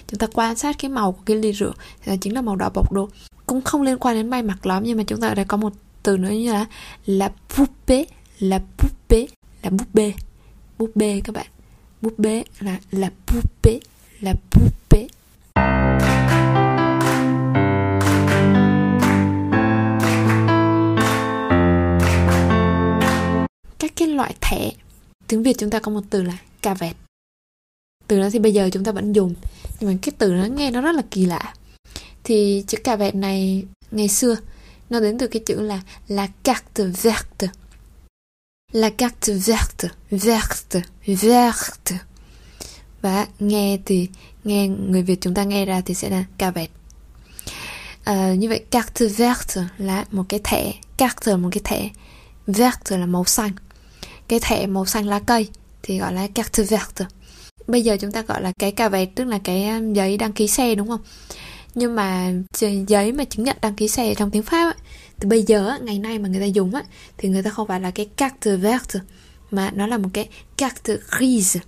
Chúng 0.06 0.18
ta 0.18 0.26
quan 0.32 0.56
sát 0.56 0.76
cái 0.78 0.90
màu 0.90 1.12
của 1.12 1.22
cái 1.26 1.36
ly 1.36 1.52
rượu 1.52 1.72
là 2.04 2.16
chính 2.16 2.34
là 2.34 2.42
màu 2.42 2.56
đỏ 2.56 2.70
bọc 2.74 2.92
đô. 2.92 3.08
Cũng 3.46 3.62
không 3.62 3.82
liên 3.82 3.98
quan 3.98 4.16
đến 4.16 4.30
may 4.30 4.42
mặc 4.42 4.66
lắm, 4.66 4.82
nhưng 4.86 4.98
mà 4.98 5.04
chúng 5.06 5.20
ta 5.20 5.28
ở 5.28 5.34
đây 5.34 5.44
có 5.44 5.56
một 5.56 5.72
từ 6.02 6.16
nữa 6.16 6.30
như 6.30 6.52
là 6.52 6.66
là 7.06 7.32
poupée 7.56 8.04
là 8.38 8.62
poupée 8.78 9.26
là 9.62 9.70
búp 9.70 9.86
bê. 9.94 10.12
Búp 10.78 10.90
bê 10.94 11.20
các 11.24 11.34
bạn. 11.34 11.46
Búp 12.02 12.14
bê 12.18 12.44
là 12.60 12.78
là 12.90 13.10
poupée 13.26 13.80
là 14.20 14.34
poupée 14.50 14.79
thẻ 24.50 24.70
tiếng 25.26 25.42
việt 25.42 25.58
chúng 25.58 25.70
ta 25.70 25.78
có 25.78 25.90
một 25.92 26.00
từ 26.10 26.22
là 26.22 26.38
cà 26.62 26.74
vẹt. 26.74 26.96
Từ 28.06 28.20
đó 28.20 28.28
thì 28.32 28.38
bây 28.38 28.52
giờ 28.52 28.70
chúng 28.72 28.84
ta 28.84 28.92
vẫn 28.92 29.12
dùng 29.12 29.34
nhưng 29.80 29.90
mà 29.90 29.98
cái 30.02 30.12
từ 30.18 30.32
nó 30.32 30.44
nghe 30.44 30.70
nó 30.70 30.80
rất 30.80 30.92
là 30.92 31.02
kỳ 31.10 31.26
lạ. 31.26 31.54
Thì 32.24 32.64
chữ 32.66 32.78
cà 32.84 32.96
vẹt 32.96 33.14
này 33.14 33.64
ngày 33.90 34.08
xưa 34.08 34.36
nó 34.90 35.00
đến 35.00 35.18
từ 35.18 35.26
cái 35.26 35.42
chữ 35.46 35.60
là 35.60 35.80
la 36.08 36.28
carte 36.42 36.84
verte. 36.84 37.48
La 38.72 38.90
carte 38.90 39.32
verte 39.32 39.88
verte 40.10 40.82
verte. 41.06 41.98
Và 43.02 43.26
nghe 43.38 43.78
thì 43.84 44.08
nghe 44.44 44.68
người 44.68 45.02
Việt 45.02 45.20
chúng 45.20 45.34
ta 45.34 45.44
nghe 45.44 45.64
ra 45.64 45.80
thì 45.80 45.94
sẽ 45.94 46.10
là 46.10 46.24
cà 46.38 46.50
vẹt. 46.50 46.70
À, 48.04 48.34
như 48.34 48.48
vậy 48.48 48.64
carte 48.70 49.06
verte 49.06 49.62
là 49.78 50.04
một 50.10 50.24
cái 50.28 50.40
thẻ 50.44 50.72
carte 50.96 51.30
là 51.32 51.36
một 51.36 51.48
cái 51.52 51.60
thẻ 51.64 51.88
verte 52.46 52.96
là 52.96 53.06
màu 53.06 53.24
xanh 53.24 53.52
cái 54.30 54.40
thẻ 54.42 54.66
màu 54.66 54.86
xanh 54.86 55.06
lá 55.06 55.18
cây 55.18 55.48
thì 55.82 55.98
gọi 55.98 56.12
là 56.12 56.26
carte 56.34 56.62
verte. 56.62 57.04
Bây 57.66 57.82
giờ 57.82 57.96
chúng 58.00 58.12
ta 58.12 58.22
gọi 58.22 58.42
là 58.42 58.52
cái 58.58 58.72
cà 58.72 58.88
vẹt 58.88 59.08
tức 59.14 59.24
là 59.24 59.38
cái 59.44 59.68
um, 59.68 59.92
giấy 59.92 60.16
đăng 60.16 60.32
ký 60.32 60.48
xe 60.48 60.74
đúng 60.74 60.88
không? 60.88 61.00
Nhưng 61.74 61.94
mà 61.94 62.32
giấy 62.86 63.12
mà 63.12 63.24
chứng 63.24 63.44
nhận 63.44 63.56
đăng 63.60 63.74
ký 63.74 63.88
xe 63.88 64.14
trong 64.14 64.30
tiếng 64.30 64.42
pháp 64.42 64.64
ấy, 64.64 64.74
thì 65.20 65.28
bây 65.28 65.42
giờ 65.42 65.78
ngày 65.82 65.98
nay 65.98 66.18
mà 66.18 66.28
người 66.28 66.40
ta 66.40 66.46
dùng 66.46 66.74
á 66.74 66.82
thì 67.18 67.28
người 67.28 67.42
ta 67.42 67.50
không 67.50 67.66
phải 67.66 67.80
là 67.80 67.90
cái 67.90 68.06
carte 68.06 68.56
verte 68.56 69.00
mà 69.50 69.70
nó 69.74 69.86
là 69.86 69.98
một 69.98 70.08
cái 70.12 70.28
carte 70.56 70.96
grise. 71.18 71.60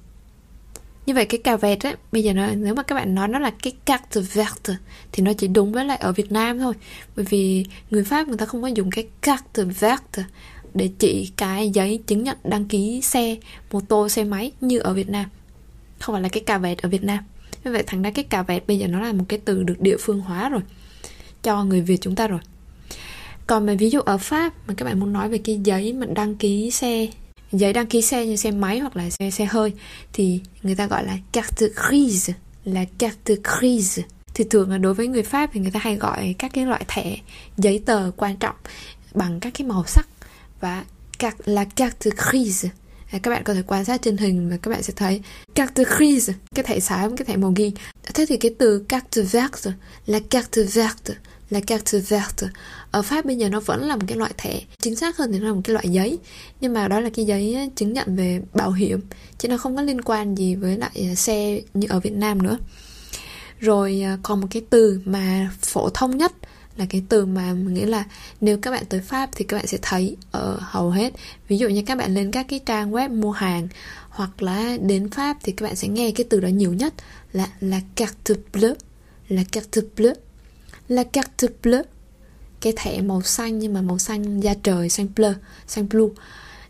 Như 1.07 1.15
vậy 1.15 1.25
cái 1.25 1.41
cà 1.45 1.57
vẹt 1.57 1.81
á 1.81 1.95
bây 2.13 2.25
giờ 2.25 2.33
nó, 2.33 2.47
nếu 2.47 2.75
mà 2.75 2.83
các 2.83 2.95
bạn 2.95 3.15
nói 3.15 3.29
nó 3.29 3.39
là 3.39 3.51
cái 3.63 3.73
carte 3.85 4.21
verte 4.21 4.75
thì 5.13 5.23
nó 5.23 5.33
chỉ 5.33 5.49
đúng 5.49 5.73
với 5.73 5.85
lại 5.85 5.97
ở 5.97 6.13
Việt 6.13 6.33
Nam 6.33 6.59
thôi. 6.59 6.75
Bởi 7.17 7.25
vì 7.31 7.65
người 7.91 8.05
Pháp 8.05 8.29
người 8.29 8.37
ta 8.37 8.47
không 8.47 8.63
có 8.63 8.69
dùng 8.69 8.91
cái 8.91 9.09
carte 9.23 9.63
verte 9.65 10.25
để 10.75 10.91
chỉ 10.99 11.33
cái 11.37 11.71
giấy 11.71 12.01
chứng 12.07 12.25
nhận 12.25 12.37
đăng 12.45 12.65
ký 12.65 13.01
xe, 13.01 13.37
mô 13.73 13.81
tô, 13.81 14.09
xe 14.09 14.25
máy 14.25 14.53
như 14.61 14.79
ở 14.79 14.95
Việt 14.95 15.09
Nam. 15.09 15.27
Không 15.99 16.15
phải 16.15 16.23
là 16.23 16.29
cái 16.29 16.43
cà 16.47 16.59
vẹt 16.59 16.79
ở 16.79 16.89
Việt 16.89 17.05
Nam. 17.05 17.25
Như 17.65 17.73
vậy 17.73 17.83
thành 17.87 18.03
ra 18.03 18.11
cái 18.11 18.25
cà 18.25 18.43
vẹt 18.43 18.67
bây 18.67 18.79
giờ 18.79 18.87
nó 18.87 19.01
là 19.01 19.13
một 19.13 19.25
cái 19.29 19.39
từ 19.45 19.63
được 19.63 19.81
địa 19.81 19.97
phương 20.01 20.21
hóa 20.21 20.49
rồi, 20.49 20.61
cho 21.43 21.65
người 21.65 21.81
Việt 21.81 22.01
chúng 22.01 22.15
ta 22.15 22.27
rồi. 22.27 22.41
Còn 23.47 23.67
mà 23.67 23.75
ví 23.75 23.91
dụ 23.91 24.01
ở 24.01 24.19
Pháp, 24.19 24.69
mà 24.69 24.75
các 24.77 24.85
bạn 24.85 25.01
muốn 25.01 25.13
nói 25.13 25.29
về 25.29 25.39
cái 25.39 25.61
giấy 25.65 25.93
mà 25.93 26.07
đăng 26.07 26.35
ký 26.35 26.71
xe, 26.71 27.07
giấy 27.53 27.73
đăng 27.73 27.87
ký 27.87 28.03
xe 28.03 28.27
như 28.27 28.37
xe 28.37 28.51
máy 28.51 28.79
hoặc 28.79 28.97
là 28.97 29.11
xe 29.11 29.31
xe 29.31 29.45
hơi, 29.45 29.73
thì 30.13 30.41
người 30.63 30.75
ta 30.75 30.87
gọi 30.87 31.05
là 31.05 31.19
carte 31.33 31.67
grise, 31.77 32.33
là 32.65 32.85
carte 32.99 33.35
grise. 33.45 34.03
Thì 34.35 34.45
thường 34.51 34.71
là 34.71 34.79
đối 34.79 34.95
với 34.95 35.09
người 35.09 35.23
Pháp 35.23 35.51
thì 35.53 35.61
người 35.61 35.71
ta 35.71 35.81
hay 35.83 35.97
gọi 35.97 36.35
các 36.39 36.53
cái 36.55 36.67
loại 36.67 36.85
thẻ, 36.89 37.17
giấy 37.59 37.83
tờ 37.87 38.11
quan 38.17 38.37
trọng 38.37 38.57
bằng 39.15 39.41
các 39.41 39.53
cái 39.59 39.67
màu 39.67 39.85
sắc 39.87 40.09
và 40.63 40.85
là 41.45 41.65
carte 41.65 42.11
grise 42.17 42.69
à, 43.11 43.19
các 43.23 43.31
bạn 43.31 43.45
có 43.45 43.55
thể 43.55 43.63
quan 43.67 43.85
sát 43.85 44.03
trên 44.03 44.17
hình 44.17 44.51
và 44.51 44.57
các 44.57 44.71
bạn 44.71 44.83
sẽ 44.83 44.93
thấy 44.97 45.21
carte 45.55 45.85
grise 45.85 46.33
cái 46.55 46.65
thẻ 46.65 46.81
xám 46.81 47.17
cái 47.17 47.25
thẻ 47.25 47.37
màu 47.37 47.53
ghi. 47.57 47.73
Thế 48.15 48.27
thì 48.29 48.37
cái 48.37 48.55
từ 48.59 48.85
carte 48.89 49.23
verte 49.23 49.71
là 50.07 50.21
carte 50.31 50.63
verte 50.63 51.15
là 51.51 51.61
carte 51.61 51.99
verte 51.99 52.47
ở 52.91 53.03
Pháp 53.03 53.25
bây 53.25 53.37
giờ 53.37 53.49
nó 53.49 53.61
vẫn 53.61 53.85
là 53.85 53.97
một 53.97 54.03
cái 54.07 54.19
loại 54.19 54.33
thẻ, 54.37 54.61
chính 54.79 54.97
xác 54.97 55.17
hơn 55.17 55.33
thì 55.33 55.39
nó 55.39 55.47
là 55.47 55.53
một 55.53 55.61
cái 55.65 55.75
loại 55.75 55.89
giấy. 55.89 56.19
Nhưng 56.61 56.73
mà 56.73 56.89
đó 56.89 57.01
là 57.01 57.11
cái 57.15 57.25
giấy 57.25 57.71
chứng 57.77 57.93
nhận 57.93 58.17
về 58.17 58.41
bảo 58.55 58.73
hiểm, 58.73 59.01
chứ 59.39 59.49
nó 59.49 59.57
không 59.57 59.77
có 59.77 59.83
liên 59.83 60.03
quan 60.03 60.35
gì 60.35 60.55
với 60.55 60.77
lại 60.77 61.09
à, 61.11 61.15
xe 61.15 61.61
như 61.75 61.87
ở 61.91 62.01
Việt 62.01 62.13
Nam 62.13 62.43
nữa. 62.43 62.59
Rồi 63.59 64.03
à, 64.05 64.19
còn 64.23 64.41
một 64.41 64.47
cái 64.51 64.63
từ 64.71 65.01
mà 65.05 65.51
phổ 65.61 65.89
thông 65.89 66.17
nhất 66.17 66.33
là 66.77 66.87
cái 66.89 67.03
từ 67.09 67.27
mà 67.27 67.53
nghĩa 67.53 67.87
là 67.87 68.05
nếu 68.41 68.59
các 68.59 68.71
bạn 68.71 68.85
tới 68.89 69.01
Pháp 69.01 69.31
thì 69.33 69.45
các 69.45 69.57
bạn 69.57 69.67
sẽ 69.67 69.79
thấy 69.83 70.17
ở 70.31 70.59
hầu 70.61 70.91
hết. 70.91 71.13
Ví 71.49 71.59
dụ 71.59 71.69
như 71.69 71.83
các 71.87 71.99
bạn 71.99 72.15
lên 72.15 72.31
các 72.31 72.47
cái 72.49 72.61
trang 72.67 72.93
web 72.93 73.21
mua 73.21 73.33
hàng 73.33 73.69
hoặc 74.09 74.43
là 74.43 74.77
đến 74.83 75.11
Pháp 75.11 75.37
thì 75.43 75.53
các 75.53 75.67
bạn 75.67 75.77
sẽ 75.77 75.89
nghe 75.89 76.11
cái 76.11 76.27
từ 76.31 76.41
đó 76.41 76.49
nhiều 76.49 76.73
nhất 76.73 76.95
là 77.33 77.49
la 77.61 77.81
carte 77.97 78.35
bleue 78.53 78.75
la 79.29 79.43
carte 79.53 79.81
bleue 79.97 80.15
la 80.89 81.05
carte 81.05 81.49
bleue. 81.63 81.83
Cái 82.61 82.73
thẻ 82.77 83.01
màu 83.01 83.23
xanh 83.23 83.59
nhưng 83.59 83.73
mà 83.73 83.83
màu 83.83 83.99
xanh 83.99 84.41
da 84.41 84.55
trời, 84.63 84.89
xanh 84.89 85.09
bleu, 85.17 85.35
xanh 85.67 85.89
blue. 85.89 86.09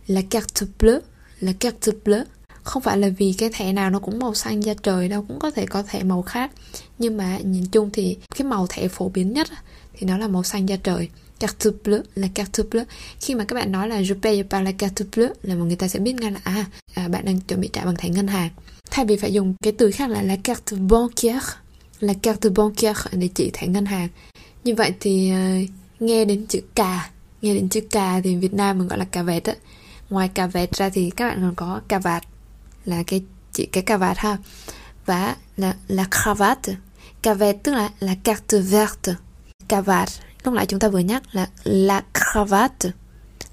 La 0.07 0.21
carte 0.31 0.67
bleue 0.79 1.01
la 1.41 1.53
carte 1.61 1.93
bleue. 2.05 2.25
Không 2.63 2.83
phải 2.83 2.99
là 2.99 3.09
vì 3.19 3.35
cái 3.39 3.51
thẻ 3.53 3.73
nào 3.73 3.91
nó 3.91 3.99
cũng 3.99 4.19
màu 4.19 4.35
xanh 4.35 4.65
da 4.65 4.75
trời, 4.83 5.09
đâu, 5.09 5.25
cũng 5.29 5.39
có 5.39 5.51
thể 5.51 5.67
có 5.67 5.83
thẻ 5.83 6.03
màu 6.03 6.23
khác. 6.23 6.51
Nhưng 6.99 7.17
mà 7.17 7.39
nhìn 7.39 7.67
chung 7.67 7.91
thì 7.93 8.17
cái 8.35 8.47
màu 8.47 8.67
thẻ 8.67 8.89
phổ 8.89 9.09
biến 9.09 9.33
nhất 9.33 9.49
thì 9.95 10.07
nó 10.07 10.19
là 10.19 10.29
màu 10.29 10.43
xanh 10.43 10.69
da 10.69 10.77
trời. 10.77 11.09
Carte 11.41 11.71
bleue 11.85 12.03
là 12.15 12.29
carte 12.35 12.63
bleue. 12.71 12.85
Khi 13.21 13.35
mà 13.35 13.45
các 13.45 13.55
bạn 13.55 13.73
nói 13.73 13.89
là 13.89 14.01
je 14.01 14.15
paye 14.23 14.43
par 14.43 14.65
la 14.65 14.73
carte 14.73 15.05
bleue 15.17 15.33
là 15.43 15.55
một 15.55 15.65
người 15.65 15.77
ta 15.77 15.89
sẽ 15.89 15.99
biết 15.99 16.13
ngay 16.13 16.31
là 16.31 16.41
à, 16.45 16.67
à 16.95 17.09
bạn 17.09 17.25
đang 17.25 17.41
chuẩn 17.41 17.61
bị 17.61 17.69
trả 17.73 17.85
bằng 17.85 17.97
thẻ 17.97 18.09
ngân 18.09 18.27
hàng. 18.27 18.51
Thay 18.91 19.05
vì 19.05 19.17
phải 19.17 19.33
dùng 19.33 19.55
cái 19.63 19.73
từ 19.73 19.91
khác 19.91 20.11
là 20.11 20.23
la 20.23 20.37
carte 20.37 20.77
bancaire 20.77 21.47
là 22.01 22.15
carte 22.23 22.49
bancaire 22.49 23.01
để 23.13 23.29
chỉ 23.35 23.51
thẻ 23.53 23.67
ngân 23.67 23.87
hàng. 23.87 24.09
Như 24.65 24.75
vậy 24.75 24.93
thì 25.01 25.33
uh, 25.33 25.71
nghe 26.01 26.25
đến 26.25 26.47
chữ 26.47 26.61
cà 26.75 27.11
nghe 27.43 27.55
đến 27.55 27.69
chữ 27.69 27.81
cà 27.91 28.21
thì 28.25 28.37
Việt 28.37 28.55
Nam 28.55 28.79
mình 28.79 28.89
gọi 28.89 28.99
là 28.99 29.05
cà 29.05 29.23
vẹt 29.23 29.45
á. 29.45 29.55
Ngoài 30.11 30.29
cà 30.29 30.47
vẹt 30.47 30.77
ra 30.77 30.89
thì 30.89 31.11
các 31.11 31.29
bạn 31.29 31.39
còn 31.41 31.55
có 31.55 31.81
cà 31.89 31.99
vạt 31.99 32.23
là 32.85 33.03
cái 33.07 33.23
chỉ 33.53 33.67
cái 33.67 33.83
cà 33.83 33.97
vạt 33.97 34.19
ha 34.19 34.39
và 35.07 35.37
là 35.57 35.77
la 35.89 36.07
cravate. 36.23 36.75
Cà 37.23 37.35
vẹt 37.35 37.57
tức 37.63 37.73
là 37.73 37.91
la 38.01 38.15
carte 38.25 38.59
verte 38.59 39.15
cà 39.73 39.81
vạt 39.81 40.09
lúc 40.45 40.55
nãy 40.55 40.67
chúng 40.67 40.81
ta 40.81 40.89
vừa 40.89 40.99
nhắc 40.99 41.23
là 41.33 41.49
la 41.65 42.03
cravate. 42.15 42.91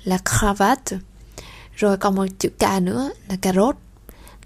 La 0.03 0.17
cravate. 0.17 0.97
Rồi 1.75 1.97
còn 1.97 2.15
một 2.15 2.25
chữ 2.39 2.49
K 2.49 2.82
nữa 2.82 3.12
là 3.29 3.36
carotte. 3.41 3.79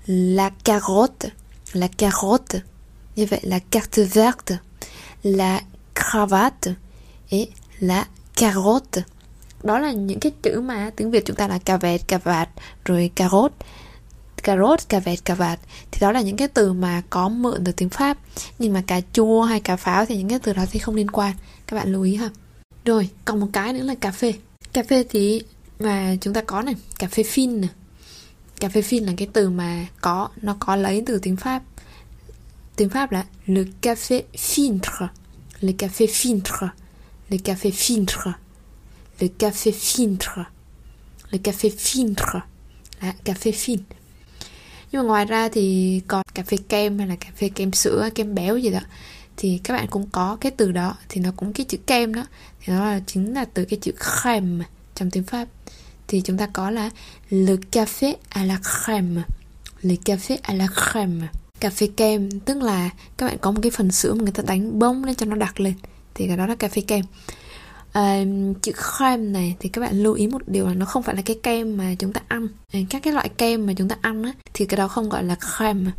La 0.06 0.50
carotte, 0.64 1.30
la 1.74 1.88
carotte. 1.98 2.60
Như 3.16 3.26
vậy 3.30 3.40
là 3.44 3.60
carte 3.60 4.04
verte, 4.04 4.58
la 5.24 5.62
cravate. 5.96 6.74
Et 7.30 7.50
la 7.80 8.08
carotte. 8.36 9.02
Đó 9.64 9.80
là 9.80 9.92
những 9.92 10.20
cái 10.20 10.32
chữ 10.42 10.62
mà 10.62 10.92
tiếng 10.96 11.12
Việt 11.12 11.26
chúng 11.26 11.36
ta 11.36 11.48
là 11.48 11.58
cà 11.58 11.78
vẹt, 11.78 12.02
cà 12.08 12.18
vạt, 12.18 12.50
rồi 12.86 13.12
cà 13.16 13.30
rốt 13.30 13.52
cà 14.44 14.58
rốt, 14.58 14.80
cà 14.90 15.00
vẹt, 15.00 15.26
cà 15.26 15.36
vạt 15.36 15.60
thì 15.92 16.00
đó 16.00 16.12
là 16.12 16.22
những 16.22 16.38
cái 16.38 16.48
từ 16.48 16.74
mà 16.74 17.02
có 17.10 17.30
mượn 17.30 17.64
từ 17.64 17.72
tiếng 17.72 17.90
Pháp. 17.90 18.18
Nhưng 18.60 18.74
mà 18.74 18.84
cà 18.88 19.02
chua 19.14 19.42
hay 19.42 19.60
cà 19.60 19.76
pháo 19.76 20.06
thì 20.06 20.18
những 20.18 20.30
cái 20.30 20.40
từ 20.40 20.54
đó 20.54 20.66
thì 20.72 20.80
không 20.80 20.96
liên 20.96 21.12
quan 21.12 21.34
các 21.74 21.80
bạn 21.80 21.92
lưu 21.92 22.04
ý 22.04 22.16
ha. 22.16 22.30
Rồi, 22.86 23.10
còn 23.26 23.40
một 23.40 23.48
cái 23.54 23.74
nữa 23.74 23.84
là 23.84 23.96
cà 23.96 24.12
phê. 24.12 24.34
Cà 24.74 24.84
phê 24.84 25.04
thì 25.10 25.42
mà 25.80 26.16
chúng 26.22 26.34
ta 26.34 26.42
có 26.42 26.62
này, 26.62 26.76
cà 27.00 27.08
phê 27.08 27.24
phin 27.24 27.62
này 27.62 27.70
cà 28.60 28.70
phê 28.70 28.82
phin 28.82 29.04
là 29.04 29.14
cái 29.18 29.28
từ 29.34 29.50
mà 29.50 29.88
có, 30.02 30.30
nó 30.42 30.56
có 30.60 30.76
lấy 30.76 31.04
từ 31.06 31.20
tiếng 31.20 31.36
Pháp. 31.36 31.64
Tiếng 32.76 32.90
Pháp 32.90 33.12
là 33.12 33.26
le 33.46 33.62
café 33.82 34.22
filtre 34.34 35.08
le 35.60 35.72
café 35.72 36.08
filtre 36.08 36.68
le 37.30 37.38
café 37.38 37.72
filtre 37.72 38.32
le 39.20 39.28
café 39.40 39.72
filtre 39.72 40.44
le 41.32 41.40
café 41.44 41.70
filtre 41.70 42.40
là 43.02 43.14
cà 43.24 43.34
phê 43.34 43.52
phin. 43.52 43.80
Nhưng 44.92 45.02
mà 45.02 45.08
ngoài 45.08 45.26
ra 45.26 45.50
thì 45.50 46.02
còn 46.08 46.22
cà 46.34 46.44
phê 46.44 46.58
kem 46.70 46.98
hay 47.00 47.08
là 47.08 47.16
cà 47.16 47.30
phê 47.38 47.50
kem 47.50 47.74
sữa, 47.74 48.10
kem 48.16 48.36
béo 48.36 48.58
gì 48.58 48.70
đó 48.70 48.80
thì 49.38 49.60
các 49.64 49.74
bạn 49.74 49.88
cũng 49.88 50.10
có 50.12 50.38
cái 50.42 50.52
từ 50.52 50.72
đó 50.72 50.96
thì 51.10 51.22
nó 51.22 51.32
cũng 51.36 51.54
cái 51.54 51.66
chữ 51.66 51.78
kem 51.78 52.14
đó 52.14 52.26
thì 52.62 52.74
nó 52.74 52.86
là 52.86 53.00
chính 53.08 53.34
là 53.34 53.46
từ 53.46 53.66
cái 53.66 53.80
chữ 53.82 53.92
crème 54.22 54.64
trong 54.96 55.12
tiếng 55.12 55.24
Pháp. 55.24 55.48
Thì 56.08 56.22
chúng 56.22 56.38
ta 56.38 56.48
có 56.54 56.70
là 56.70 56.90
le 57.30 57.56
café 57.72 58.16
à 58.30 58.46
la 58.46 58.58
crème. 58.58 59.22
Le 59.82 59.96
café 60.06 60.38
à 60.42 60.54
la 60.54 60.68
crème. 60.68 61.28
Cà 61.60 61.70
phê 61.70 61.90
kem 61.98 62.40
tức 62.40 62.62
là 62.62 62.90
các 63.18 63.26
bạn 63.26 63.38
có 63.42 63.52
một 63.52 63.60
cái 63.64 63.72
phần 63.72 63.92
sữa 63.92 64.14
mà 64.14 64.24
người 64.24 64.32
ta 64.32 64.44
đánh 64.48 64.80
bông 64.80 65.04
lên 65.04 65.16
cho 65.16 65.26
nó 65.26 65.36
đặc 65.36 65.60
lên 65.60 65.74
thì 66.14 66.28
cái 66.28 66.38
đó 66.38 66.48
là 66.48 66.56
cà 66.56 66.68
phê 66.68 66.82
kem. 66.82 67.06
À, 67.92 68.24
chữ 68.62 68.72
crème 68.72 69.32
này 69.32 69.56
thì 69.60 69.70
các 69.70 69.82
bạn 69.82 70.04
lưu 70.04 70.14
ý 70.14 70.28
một 70.28 70.42
điều 70.48 70.68
là 70.68 70.74
nó 70.74 70.86
không 70.86 71.04
phải 71.04 71.16
là 71.16 71.22
cái 71.22 71.40
kem 71.44 71.78
mà 71.78 71.96
chúng 72.00 72.14
ta 72.14 72.22
ăn. 72.28 72.48
À, 72.74 72.80
các 72.90 73.04
cái 73.04 73.14
loại 73.14 73.30
kem 73.30 73.66
mà 73.66 73.74
chúng 73.78 73.90
ta 73.90 73.96
ăn 74.02 74.24
á, 74.24 74.34
thì 74.54 74.66
cái 74.66 74.78
đó 74.78 74.88
không 74.88 75.10
gọi 75.10 75.24
là 75.24 75.36
crème. 75.36 75.92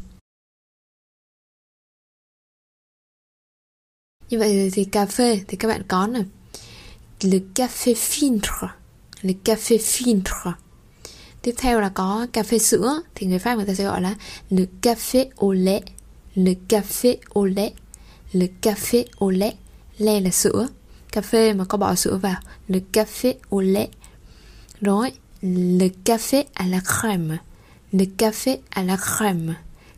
Như 4.34 4.40
vậy 4.40 4.70
thì 4.72 4.84
cà 4.84 5.06
phê 5.06 5.40
thì 5.48 5.56
các 5.56 5.68
bạn 5.68 5.82
có 5.88 6.06
này. 6.06 6.24
Le 7.20 7.38
café 7.54 7.94
filtre 7.94 8.68
le 9.22 9.32
café 9.44 9.78
filtre 9.78 10.52
tiếp 11.42 11.54
theo 11.56 11.80
là 11.80 11.88
có 11.88 12.26
cà 12.32 12.42
phê 12.42 12.58
sữa 12.58 13.02
thì 13.14 13.26
người 13.26 13.38
pháp 13.38 13.54
người 13.54 13.66
ta 13.66 13.74
sẽ 13.74 13.84
gọi 13.84 14.00
là 14.00 14.14
le 14.50 14.64
café 14.82 15.26
au 15.36 15.52
lait. 15.52 15.80
Le 16.34 16.52
café 16.68 17.16
au 17.34 17.44
lait. 17.44 17.72
Le 18.32 18.46
café 18.62 19.04
au 19.18 19.30
lait. 19.30 19.54
Lait 19.98 20.20
là 20.20 20.30
sữa. 20.30 20.68
Cà 21.12 21.20
phê 21.20 21.52
mà 21.52 21.64
có 21.64 21.78
bỏ 21.78 21.94
sữa 21.94 22.18
vào. 22.22 22.40
Le 22.68 22.78
café 22.92 23.34
au 23.50 23.60
lait. 23.60 23.88
Rồi, 24.80 25.12
le 25.42 25.88
café 26.04 26.44
à 26.54 26.66
la 26.66 26.80
crème. 26.80 27.38
Le 27.92 28.04
café 28.18 28.56
à 28.70 28.82
la 28.82 28.96
crème. 28.96 29.54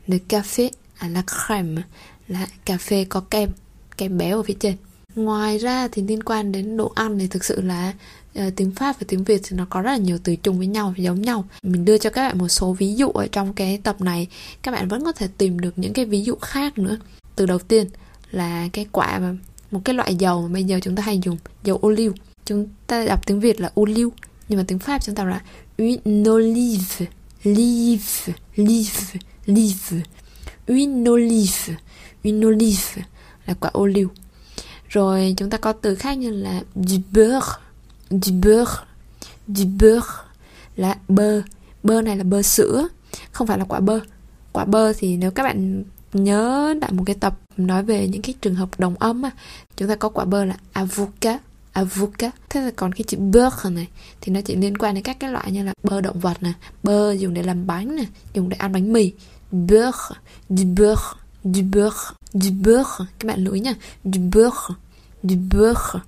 Le 0.06 0.18
café 0.28 0.70
à 0.98 1.08
la 1.08 1.22
crème. 1.22 1.82
Là 2.28 2.46
cà 2.64 2.78
phê 2.78 3.04
có 3.04 3.20
kem 3.20 3.50
kem 3.96 4.18
béo 4.18 4.36
ở 4.36 4.42
phía 4.42 4.54
trên. 4.60 4.76
Ngoài 5.14 5.58
ra 5.58 5.88
thì 5.92 6.02
liên 6.02 6.22
quan 6.22 6.52
đến 6.52 6.76
đồ 6.76 6.92
ăn 6.94 7.18
thì 7.18 7.26
thực 7.26 7.44
sự 7.44 7.60
là 7.60 7.92
uh, 8.38 8.56
tiếng 8.56 8.70
pháp 8.70 9.00
và 9.00 9.04
tiếng 9.08 9.24
việt 9.24 9.40
thì 9.44 9.56
nó 9.56 9.66
có 9.70 9.82
rất 9.82 9.90
là 9.90 9.96
nhiều 9.96 10.18
từ 10.24 10.36
chung 10.36 10.58
với 10.58 10.66
nhau 10.66 10.94
giống 10.96 11.22
nhau. 11.22 11.44
Mình 11.62 11.84
đưa 11.84 11.98
cho 11.98 12.10
các 12.10 12.28
bạn 12.28 12.38
một 12.38 12.48
số 12.48 12.72
ví 12.72 12.94
dụ 12.94 13.08
ở 13.08 13.26
trong 13.32 13.52
cái 13.52 13.78
tập 13.78 14.00
này. 14.00 14.28
Các 14.62 14.70
bạn 14.70 14.88
vẫn 14.88 15.04
có 15.04 15.12
thể 15.12 15.28
tìm 15.38 15.60
được 15.60 15.78
những 15.78 15.92
cái 15.92 16.04
ví 16.04 16.22
dụ 16.22 16.34
khác 16.34 16.78
nữa. 16.78 16.98
Từ 17.36 17.46
đầu 17.46 17.58
tiên 17.58 17.86
là 18.30 18.68
cái 18.72 18.86
quả 18.92 19.18
mà 19.18 19.34
một 19.70 19.80
cái 19.84 19.94
loại 19.94 20.14
dầu 20.14 20.42
mà 20.42 20.48
bây 20.48 20.64
giờ 20.64 20.78
chúng 20.82 20.96
ta 20.96 21.02
hay 21.02 21.20
dùng 21.24 21.36
dầu 21.64 21.78
ô 21.82 21.90
liu. 21.90 22.12
Chúng 22.44 22.68
ta 22.86 23.04
đọc 23.04 23.26
tiếng 23.26 23.40
việt 23.40 23.60
là 23.60 23.70
ô 23.74 23.84
liu 23.84 24.12
nhưng 24.48 24.58
mà 24.58 24.64
tiếng 24.68 24.78
pháp 24.78 25.02
chúng 25.04 25.14
ta 25.14 25.24
là 25.24 25.40
une 25.78 26.30
olive 26.30 27.06
live 27.44 28.34
live 28.56 29.20
live. 29.46 30.02
Une 30.66 31.10
olive 31.10 31.76
une 32.22 32.46
olive 32.46 33.02
là 33.46 33.54
quả 33.54 33.70
ô 33.72 33.86
liu. 33.86 34.10
Rồi 34.88 35.34
chúng 35.36 35.50
ta 35.50 35.58
có 35.58 35.72
từ 35.72 35.94
khác 35.94 36.18
như 36.18 36.30
là 36.30 36.62
du 36.74 36.98
beurre. 37.12 37.52
Du 38.10 38.32
beurre. 38.42 38.72
Du 39.48 39.64
beurre 39.80 40.10
là 40.76 40.96
bơ. 41.08 41.42
Bơ 41.82 42.02
này 42.02 42.16
là 42.16 42.24
bơ 42.24 42.42
sữa, 42.42 42.88
không 43.32 43.46
phải 43.46 43.58
là 43.58 43.64
quả 43.64 43.80
bơ. 43.80 44.00
Quả 44.52 44.64
bơ 44.64 44.92
thì 44.92 45.16
nếu 45.16 45.30
các 45.30 45.42
bạn 45.42 45.84
nhớ 46.12 46.74
lại 46.80 46.92
một 46.92 47.02
cái 47.06 47.16
tập 47.20 47.38
nói 47.56 47.82
về 47.82 48.08
những 48.08 48.22
cái 48.22 48.34
trường 48.40 48.54
hợp 48.54 48.80
đồng 48.80 48.94
âm 48.98 49.22
á, 49.22 49.30
chúng 49.76 49.88
ta 49.88 49.94
có 49.94 50.08
quả 50.08 50.24
bơ 50.24 50.44
là 50.44 50.56
avocat 50.72 51.42
avocat 51.72 52.34
thế 52.50 52.60
là 52.60 52.70
còn 52.76 52.92
cái 52.92 53.04
chữ 53.08 53.18
beurre 53.18 53.70
này, 53.70 53.88
thì 54.20 54.32
nó 54.32 54.40
chỉ 54.40 54.56
liên 54.56 54.78
quan 54.78 54.94
đến 54.94 55.04
các 55.04 55.20
cái 55.20 55.30
loại 55.30 55.52
như 55.52 55.64
là 55.64 55.72
bơ 55.82 56.00
động 56.00 56.20
vật 56.20 56.42
nè, 56.42 56.52
bơ 56.82 57.12
dùng 57.12 57.34
để 57.34 57.42
làm 57.42 57.66
bánh 57.66 57.96
nè, 57.96 58.04
dùng 58.34 58.48
để 58.48 58.56
ăn 58.56 58.72
bánh 58.72 58.92
mì. 58.92 59.12
Beurre, 59.52 60.14
du 60.48 60.64
beurre 60.64 61.02
du 61.54 61.62
beurre. 61.62 62.14
Du 62.32 62.50
beurre. 62.50 63.06
Các 63.18 63.26
bạn 63.26 63.44
lưu 63.44 63.54
ý 63.54 63.60
nha 63.60 63.74
du 64.04 64.20
beurre. 64.34 64.74
Du 65.22 65.36
beurre 65.50 66.00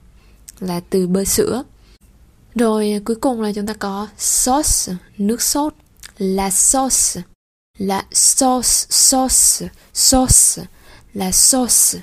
là 0.60 0.80
từ 0.90 1.06
bơ 1.06 1.24
sữa. 1.24 1.62
Rồi, 2.54 3.00
cuối 3.04 3.16
cùng 3.16 3.42
là 3.42 3.52
chúng 3.52 3.66
ta 3.66 3.74
có 3.74 4.08
sauce, 4.18 4.92
nước 5.18 5.42
sốt. 5.42 5.74
La 6.18 6.50
sauce. 6.50 7.22
La 7.78 8.04
sauce 8.12 8.86
sauce 8.88 9.68
sauce. 9.94 10.64
La 11.14 11.32
sauce. 11.32 11.98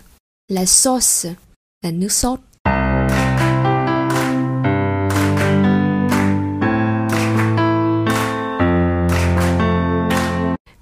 La 0.48 0.65
sauce. 0.65 1.34
Là 1.82 1.91
nước 1.91 2.12
sốt. 2.12 2.39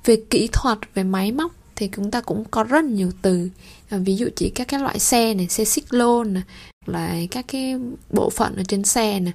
Về 0.06 0.24
kỹ 0.30 0.50
thuật, 0.52 0.78
về 0.94 1.04
máy 1.04 1.32
móc 1.32 1.52
thì 1.76 1.90
chúng 1.96 2.12
ta 2.12 2.22
cũng 2.22 2.44
có 2.52 2.64
rất 2.64 2.86
nhiều 2.86 3.12
từ. 3.22 3.50
À, 3.90 3.98
ví 3.98 4.16
dụ 4.16 4.28
chỉ 4.36 4.50
các 4.50 4.68
cái 4.68 4.80
loại 4.80 5.00
xe 5.00 5.34
này 5.34 5.48
xe 5.48 5.66
xích 5.66 5.94
lô 5.94 6.24
này 6.24 6.44
là 6.86 7.16
các 7.32 7.46
cái 7.48 7.76
bộ 8.10 8.30
phận 8.30 8.56
ở 8.56 8.64
trên 8.68 8.84
xe 8.84 9.20
này. 9.20 9.34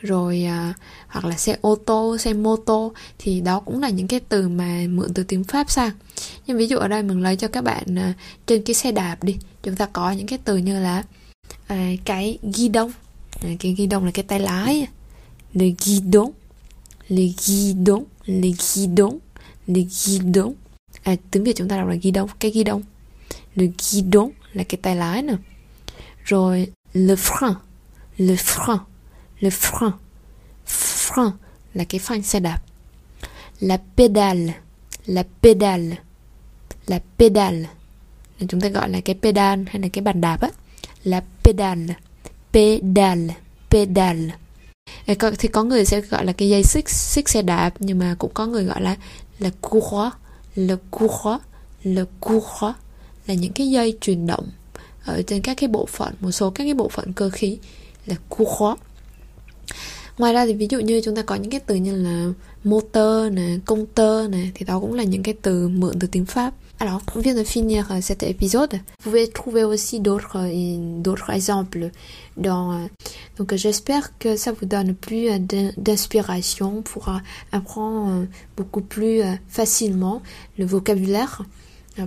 Rồi 0.00 0.44
à, 0.44 0.74
hoặc 1.08 1.24
là 1.24 1.36
xe 1.36 1.56
ô 1.60 1.74
tô 1.74 2.16
xe 2.18 2.32
mô 2.32 2.56
tô 2.56 2.92
thì 3.18 3.40
đó 3.40 3.60
cũng 3.60 3.80
là 3.80 3.88
những 3.88 4.08
cái 4.08 4.20
từ 4.20 4.48
mà 4.48 4.84
mượn 4.88 5.14
từ 5.14 5.22
tiếng 5.22 5.44
pháp 5.44 5.70
sang 5.70 5.90
nhưng 6.46 6.58
ví 6.58 6.66
dụ 6.66 6.76
ở 6.76 6.88
đây 6.88 7.02
mình 7.02 7.22
lấy 7.22 7.36
cho 7.36 7.48
các 7.48 7.64
bạn 7.64 7.98
à, 7.98 8.14
trên 8.46 8.62
cái 8.62 8.74
xe 8.74 8.92
đạp 8.92 9.24
đi 9.24 9.36
chúng 9.62 9.76
ta 9.76 9.86
có 9.86 10.10
những 10.10 10.26
cái 10.26 10.38
từ 10.44 10.56
như 10.56 10.80
là 10.80 11.02
à, 11.66 11.90
cái 12.04 12.38
ghi 12.54 12.68
đông. 12.68 12.92
À, 13.42 13.48
cái 13.60 13.74
ghi 13.78 13.86
đông 13.86 14.04
là 14.04 14.10
cái 14.10 14.22
tay 14.22 14.40
lái. 14.40 14.86
Le 15.52 15.66
guidon 15.84 16.30
le 17.08 17.22
guidon 17.46 18.04
le 18.26 18.48
guidon 18.48 19.18
le 19.66 19.80
guidon 19.80 20.52
à, 21.02 21.16
tiếng 21.30 21.44
việt 21.44 21.56
chúng 21.56 21.68
ta 21.68 21.76
đọc 21.76 21.88
là 21.88 21.94
ghi 22.02 22.10
đông 22.10 22.28
cái 22.38 22.50
ghi 22.50 22.64
đông. 22.64 22.82
Le 23.54 23.66
guidon 23.66 24.30
là 24.52 24.64
cái 24.64 24.78
tay 24.82 24.96
lái 24.96 25.22
nè. 25.22 25.34
Rồi 26.24 26.66
le 26.92 27.14
frein 27.14 27.54
le 28.16 28.34
frein 28.34 28.78
le 29.40 29.48
frein 29.48 29.90
frein 30.66 31.30
là 31.74 31.84
cái 31.84 31.98
phanh 31.98 32.22
xe 32.22 32.40
đạp. 32.40 32.62
La 33.60 33.78
pédale 33.96 34.52
la 35.06 35.22
pédale 35.42 35.96
la 36.86 37.00
pédale. 37.18 37.64
Chúng 38.48 38.60
ta 38.60 38.68
gọi 38.68 38.88
là 38.88 39.00
cái 39.00 39.16
pedal 39.22 39.62
hay 39.66 39.82
là 39.82 39.88
cái 39.92 40.02
bàn 40.02 40.20
đạp 40.20 40.40
á. 40.40 40.48
Là 41.04 41.22
pedal 41.44 41.90
pedal 42.52 43.30
pedal 43.70 44.30
à, 45.06 45.14
thì 45.38 45.48
có 45.48 45.64
người 45.64 45.84
sẽ 45.84 46.00
gọi 46.00 46.24
là 46.24 46.32
cái 46.32 46.48
dây 46.48 46.62
xích 46.64 46.88
xích 46.88 47.28
xe 47.28 47.42
đạp 47.42 47.70
nhưng 47.78 47.98
mà 47.98 48.14
cũng 48.18 48.30
có 48.34 48.46
người 48.46 48.64
gọi 48.64 48.82
là 48.82 48.96
là 49.38 49.50
courroie 49.60 50.10
le 50.66 50.76
courroie 50.90 51.38
le 51.82 52.04
courroie 52.20 52.74
là 53.26 53.34
những 53.34 53.52
cái 53.52 53.70
dây 53.70 53.98
truyền 54.00 54.26
động 54.26 54.48
ở 55.04 55.22
trên 55.22 55.42
các 55.42 55.56
cái 55.56 55.68
bộ 55.68 55.86
phận 55.86 56.14
một 56.20 56.30
số 56.30 56.50
các 56.50 56.64
cái 56.64 56.74
bộ 56.74 56.88
phận 56.88 57.12
cơ 57.12 57.30
khí 57.30 57.58
là 58.06 58.16
courroie 58.28 58.74
ngoài 60.18 60.32
ra 60.32 60.46
thì 60.46 60.54
ví 60.54 60.66
dụ 60.70 60.80
như 60.80 61.00
chúng 61.04 61.16
ta 61.16 61.22
có 61.22 61.34
những 61.34 61.50
cái 61.50 61.60
từ 61.60 61.74
như 61.74 61.96
là 61.96 62.26
moteur 62.64 63.32
nè 63.32 63.56
công 63.64 63.86
tơ 63.86 64.28
nè 64.30 64.46
thì 64.54 64.66
đó 64.66 64.80
cũng 64.80 64.94
là 64.94 65.02
những 65.02 65.22
cái 65.22 65.34
từ 65.42 65.68
mượn 65.68 65.98
từ 66.00 66.08
tiếng 66.12 66.26
pháp 66.26 66.54
Alors, 66.82 67.02
on 67.14 67.20
vient 67.20 67.34
de 67.34 67.44
finir 67.44 67.92
euh, 67.92 68.00
cet 68.00 68.22
épisode. 68.22 68.72
Vous 68.72 69.10
pouvez 69.10 69.28
trouver 69.28 69.64
aussi 69.64 70.00
d'autres 70.00 70.36
euh, 70.36 71.02
d'autres 71.02 71.28
exemples 71.28 71.90
dans. 72.38 72.72
Euh, 72.72 72.86
Donc, 73.40 73.54
j'espère 73.54 74.18
que 74.18 74.36
ça 74.36 74.52
vous 74.52 74.66
donne 74.66 74.94
plus 74.94 75.30
d'inspiration 75.78 76.82
pour 76.82 77.10
apprendre 77.52 78.26
beaucoup 78.54 78.82
plus 78.82 79.22
facilement 79.48 80.20
le 80.58 80.66
vocabulaire 80.66 81.42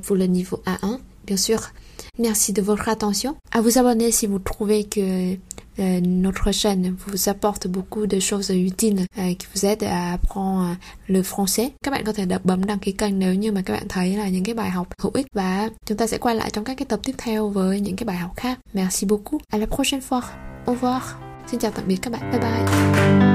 pour 0.04 0.16
le 0.16 0.26
niveau 0.26 0.62
A1. 0.68 1.00
Bien 1.26 1.38
sûr, 1.38 1.72
merci 2.20 2.54
de 2.54 2.62
votre 2.62 2.88
attention. 2.88 3.36
À 3.52 3.62
vous 3.62 3.80
abonner 3.80 4.12
si 4.12 4.28
vous 4.28 4.38
trouvez 4.38 4.84
que 4.84 5.36
euh, 5.80 6.00
notre 6.02 6.52
chaîne 6.52 6.96
vous 7.08 7.30
apporte 7.30 7.68
beaucoup 7.68 8.06
de 8.06 8.20
choses 8.20 8.52
utiles 8.52 9.08
euh, 9.18 9.34
qui 9.34 9.48
vous 9.56 9.66
aident 9.66 9.88
à 9.90 10.14
apprendre 10.14 10.78
le 11.10 11.24
français. 11.24 11.72
Các 11.84 11.92
bạn 11.92 12.04
có 12.06 12.14
thể 12.14 12.26
bấm 12.44 12.66
đăng 12.66 12.80
ký 12.80 12.92
kênh 12.92 13.20
nếu 13.20 13.34
như 13.34 13.52
mà 13.52 13.62
các 13.66 13.74
bạn 13.74 13.88
thấy 13.90 14.18
là 14.18 14.30
những 14.30 14.44
cái 14.44 14.56
bài 14.56 14.70
học 14.70 14.88
hữu 15.00 15.12
ích 15.16 15.28
và 15.34 15.70
chúng 15.86 15.98
ta 15.98 16.08
sẽ 16.08 16.18
quay 16.18 16.36
lại 16.36 16.50
trong 16.54 16.64
các 16.64 16.78
cái 16.78 16.86
tập 16.86 17.00
tiếp 17.04 17.16
theo 17.18 17.50
với 17.50 17.80
những 17.80 17.96
cái 17.96 18.06
bài 18.06 18.18
học 18.18 18.32
khác. 18.36 18.60
Merci 18.74 19.08
beaucoup. 19.08 19.42
À 19.50 19.58
la 19.58 19.66
prochaine 19.66 20.04
fois. 20.10 20.24
Au 20.66 20.76
revoir. 20.76 21.23
Xin 21.48 21.60
chào 21.60 21.72
tạm 21.72 21.88
biệt 21.88 21.98
các 22.02 22.14
bạn. 22.14 22.32
Bye 22.32 22.42
bye. 22.42 23.33